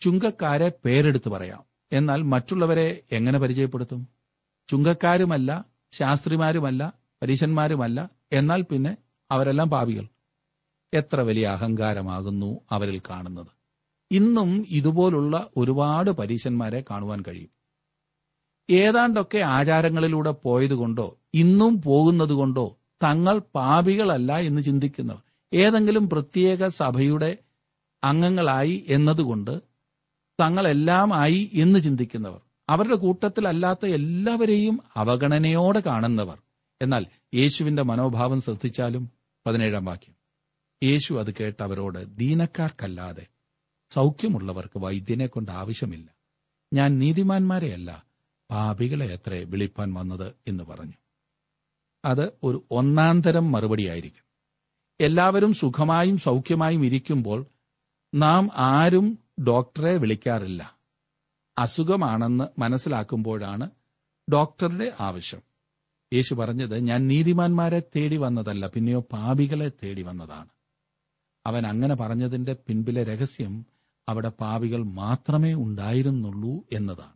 ചുങ്കക്കാരെ 0.00 0.72
പേരെടുത്ത് 0.84 1.28
പറയാം. 1.28 1.64
എന്നാൽ 1.92 2.22
മറ്റുള്ളവരെ 2.22 3.00
എങ്ങനെ 3.12 3.38
പരിചയപ്പെടുത്തും? 3.38 4.08
ചുങ്കക്കാരുമല്ല 4.68 5.64
ശാസ്ത്രിമാരുമല്ല 5.92 6.92
പരീശന്മാരുമല്ല 7.22 8.10
എന്നാൽ 8.32 8.62
പിന്നെ 8.62 8.96
അവരെല്ലാം 9.30 9.70
പാപികൾ 9.70 10.08
എത്ര 10.94 11.20
വലിയ 11.20 11.46
അഹങ്കാരമാകുന്നു 11.46 12.60
അവരിൽ 12.70 13.02
കാണുന്നത്. 13.10 13.46
ഇന്നും 14.10 14.66
ഇതുപോലുള്ള 14.68 15.48
ഒരുപാട് 15.56 16.10
പരീശന്മാരെ 16.10 16.84
കാണുവാൻ 16.90 17.22
കഴിയും. 17.28 17.50
ഏതാണ്ടൊക്കെ 18.70 19.38
ആചാരങ്ങളിലൂടെ 19.38 20.30
പോയതുകൊണ്ടോ 20.30 21.18
ഇന്നും 21.34 21.82
പോകുന്നതുകൊണ്ടോ 21.82 22.78
തങ്ങൾ 23.02 23.38
പാപികളല്ല 23.54 24.38
എന്ന് 24.38 24.62
ചിന്തിക്കുന്നവർ. 24.62 25.31
ഏതെങ്കിലും 25.54 26.10
പ്രത്യേക 26.10 26.66
സഭയുടെ 26.66 27.38
അംഗങ്ങളായി 28.04 28.84
എന്നതുകൊണ്ട് 28.88 29.62
തങ്ങളെല്ലാം 30.40 31.14
ആയി 31.14 31.50
എന്ന് 31.54 31.78
ചിന്തിക്കുന്നവർ 31.78 32.40
അവരുടെ 32.68 32.94
കൂട്ടത്തിലല്ലാത്ത 32.94 33.86
എല്ലാവരെയും 33.86 34.80
അവഗണനയോടെ 34.96 35.80
കാണുന്നവർ. 35.80 36.42
എന്നാൽ 36.82 37.06
യേശുവിന്റെ 37.34 37.82
മനോഭാവം 37.82 38.40
ശ്രദ്ധിച്ചാലും 38.40 39.10
പതിനേഴാം 39.46 39.84
വാക്യം 39.84 40.14
യേശു 40.82 41.14
അത് 41.14 41.34
കേട്ട് 41.40 41.62
അവരോട് 41.62 42.16
ദീനക്കാർക്കല്ലാതെ 42.16 43.26
സൗഖ്യമുള്ളവർക്ക് 43.90 44.78
വൈദ്യനെ 44.78 45.26
കൊണ്ട് 45.26 45.52
ആവശ്യമില്ല. 45.52 46.08
ഞാൻ 46.72 46.98
നീതിമാന്മാരെയല്ല 46.98 48.04
പാപികളെ 48.50 49.06
എത്ര 49.06 49.34
വിളിപ്പാൻ 49.34 49.94
വന്നത് 49.94 50.32
എന്ന് 50.46 50.64
പറഞ്ഞു. 50.64 50.92
അത് 52.04 52.32
ഒരു 52.42 52.64
ഒന്നാന്തരം 52.70 53.52
മറുപടിയായിരിക്കും. 53.52 54.31
എല്ലാവരും 55.00 55.54
സുഖമായും 55.54 56.18
സൗഖ്യമായും 56.18 56.84
ഇരിക്കുമ്പോൾ 56.84 57.46
നാം 58.14 58.50
ആരും 58.54 59.18
ഡോക്ടറെ 59.46 59.96
വിളിക്കാറില്ല. 59.96 60.78
അസുഖമാണെന്ന് 61.58 62.60
മനസ്സിലാക്കുമ്പോഴാണ് 62.60 63.70
ഡോക്ടറുടെ 64.32 64.92
ആവശ്യം. 65.00 65.40
യേശു 66.12 66.34
പറഞ്ഞത് 66.34 66.78
ഞാൻ 66.78 67.08
നീതിമാന്മാരെ 67.08 67.82
തേടി 67.96 68.16
വന്നതല്ല 68.16 68.66
പിന്നെയോ 68.66 69.00
പാപികളെ 69.00 69.68
തേടി 69.68 70.02
വന്നതാണ്. 70.02 70.48
അവൻ 71.46 71.66
അങ്ങനെ 71.66 71.94
പറഞ്ഞതിന്റെ 71.94 72.56
പിൻപിലെ 72.66 73.04
രഹസ്യം 73.04 73.66
അവിടെ 74.08 74.28
പാപികൾ 74.28 74.84
മാത്രമേ 74.84 75.54
ഉണ്ടായിരുന്നുള്ളൂ 75.54 76.64
എന്നതാണ്. 76.72 77.12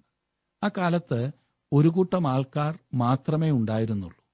ആ 0.65 0.71
കാലത്ത് 0.77 1.31
ഒരു 1.73 1.89
കൂട്ടം 1.89 2.29
ആൾക്കാർ 2.29 2.79
മാത്രമേ 2.95 3.51
ഉണ്ടായിരുന്നുള്ളൂ. 3.51 4.25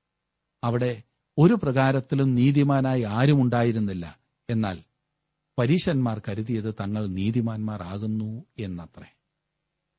അവിടെ 0.65 1.03
ഒരു 1.39 1.55
പ്രകാരത്തിലും 1.55 2.35
നീതിമാനായി 2.35 3.03
ആരും 3.03 3.43
ഉണ്ടായിരുന്നില്ല. 3.43 4.19
എന്നാൽ 4.51 4.83
പരീശന്മാർ 5.59 6.23
കരുതിയത് 6.29 6.75
തങ്ങൾ 6.75 7.07
നീതിമാന്മാരാകുന്നു 7.07 8.45
എന്നത്രേ. 8.59 9.07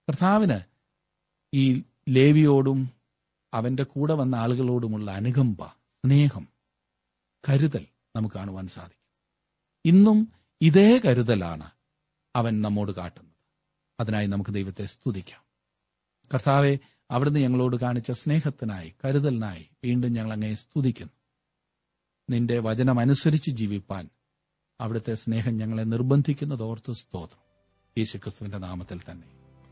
കർത്താവിന് 0.10 0.60
ഈ 1.54 1.84
ലേവിയോടും 2.10 2.90
അവന്റെ 3.54 3.84
കൂടെ 3.84 4.14
വന്ന 4.14 4.36
ആളുകളോടുമുള്ള 4.36 5.12
അനുകമ്പ 5.12 5.66
സ്നേഹം 5.66 6.48
കരുതൽ 7.50 7.86
നമുക്ക് 8.16 8.36
കാണുവാൻ 8.36 8.68
സാധിക്കും. 8.68 9.04
ഇന്നും 9.86 10.32
ഇതേ 10.62 11.02
കരുതലാണ് 11.06 11.72
അവൻ 12.36 12.62
നമ്മോട് 12.62 12.92
കാട്ടുന്നത്. 12.92 13.34
അതിനായി 14.00 14.28
നമുക്ക് 14.28 14.50
ദൈവത്തെ 14.50 14.86
സ്തുതിക്കാം. 14.86 15.44
കർത്താവെ 16.34 16.78
അവിടുന്ന് 17.12 17.40
ഞങ്ങളോട് 17.40 17.76
കാണിച്ച 17.76 18.12
സ്നേഹത്തിനായി 18.12 18.94
കരുതലിനായി 19.06 19.70
വീണ്ടും 19.84 20.14
ഞങ്ങൾ 20.14 20.34
അങ്ങയെ 20.34 20.54
സ്തുതിക്കുന്നു. 20.54 21.23
നിന്റെ 22.30 22.60
വചനമനുസരിച്ച് 22.60 23.52
ജീവിപ്പാൻ. 23.52 24.10
അവിടുത്തെ 24.82 25.14
സ്നേഹം 25.14 25.58
ഞങ്ങളെ 25.58 25.84
നിർബന്ധിക്കുന്നത് 25.84 26.64
ഓർത്ത് 26.64 26.94
സ്തോത്രം. 26.94 27.44
യേശുക്രിസ്തുവിന്റെ 27.98 28.58
നാമത്തിൽ 28.58 29.02
തന്നെ. 29.12 29.28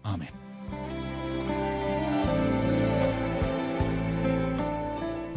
ആമേൻ. 0.06 0.62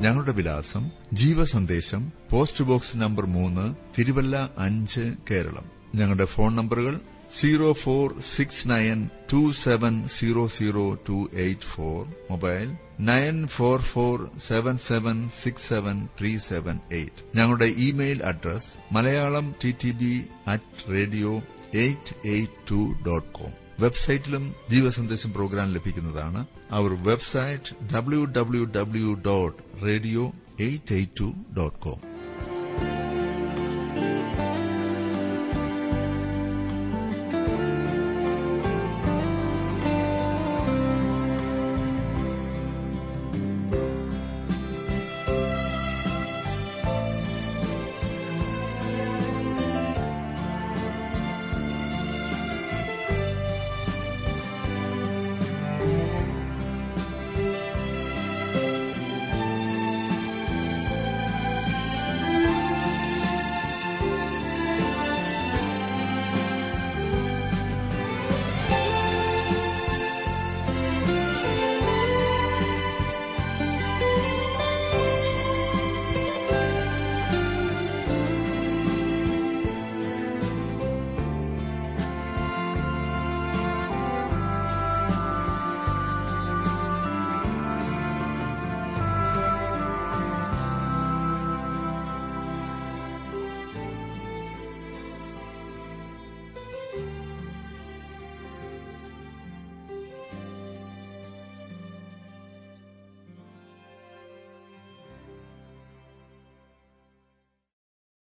ഞങ്ങളുടെ 0.03 0.33
വിലാസം 0.33 0.91
ജീവസന്ദേശം 1.13 2.13
പോസ്റ്റ് 2.33 2.65
ബോക്സ് 2.65 2.97
നമ്പർ 2.97 3.27
മൂന്ന് 3.27 3.77
തിരുവല്ല 3.99 4.51
അഞ്ച് 4.59 5.15
കേരളം. 5.31 5.71
ഞങ്ങളുടെ 5.95 6.25
ഫോൺ 6.25 6.57
നമ്പറുകൾ 6.57 7.01
zero 7.35 7.73
four 7.75 8.05
six 8.29 8.69
nine 8.69 8.99
two 9.27 9.53
seven 9.61 9.95
zero 10.09 10.47
zero 10.49 10.85
two 11.09 11.17
eight 11.37 11.67
four 11.67 11.99
mobile 12.31 12.67
nine 13.01 13.47
four 13.49 13.79
four 13.85 14.17
seven 14.47 14.79
seven 14.85 15.29
six 15.41 15.69
seven 15.69 16.09
three 16.19 16.39
seven 16.45 16.81
eight 16.93 17.25
ഞങ്ങളുടെ 17.37 17.69
email 17.87 18.23
address 18.23 18.71
Malayalam 18.93 19.55
T 19.63 19.73
T 19.81 19.91
B 19.93 20.13
at 20.47 20.93
radio 20.93 21.33
eight 21.75 22.15
eight 22.29 22.69
two 22.71 22.81
dot 23.07 23.31
com 23.33 23.53
വെബ്സൈറ്റിലും 23.81 24.45
ജീവസന്ദേശം 24.71 25.33
programme 25.33 25.73
ലഭിക്കുന്നതാണ്. 25.73 26.41
അവർ 26.71 26.93
website 27.05 27.73
W 27.95 28.25
W 28.37 28.65
W 28.77 29.15
dot 29.25 29.57
radio 29.85 30.25
eight 30.61 30.95
eight 30.95 31.17
two 31.19 31.29
dot 31.55 31.79
com 31.79 32.01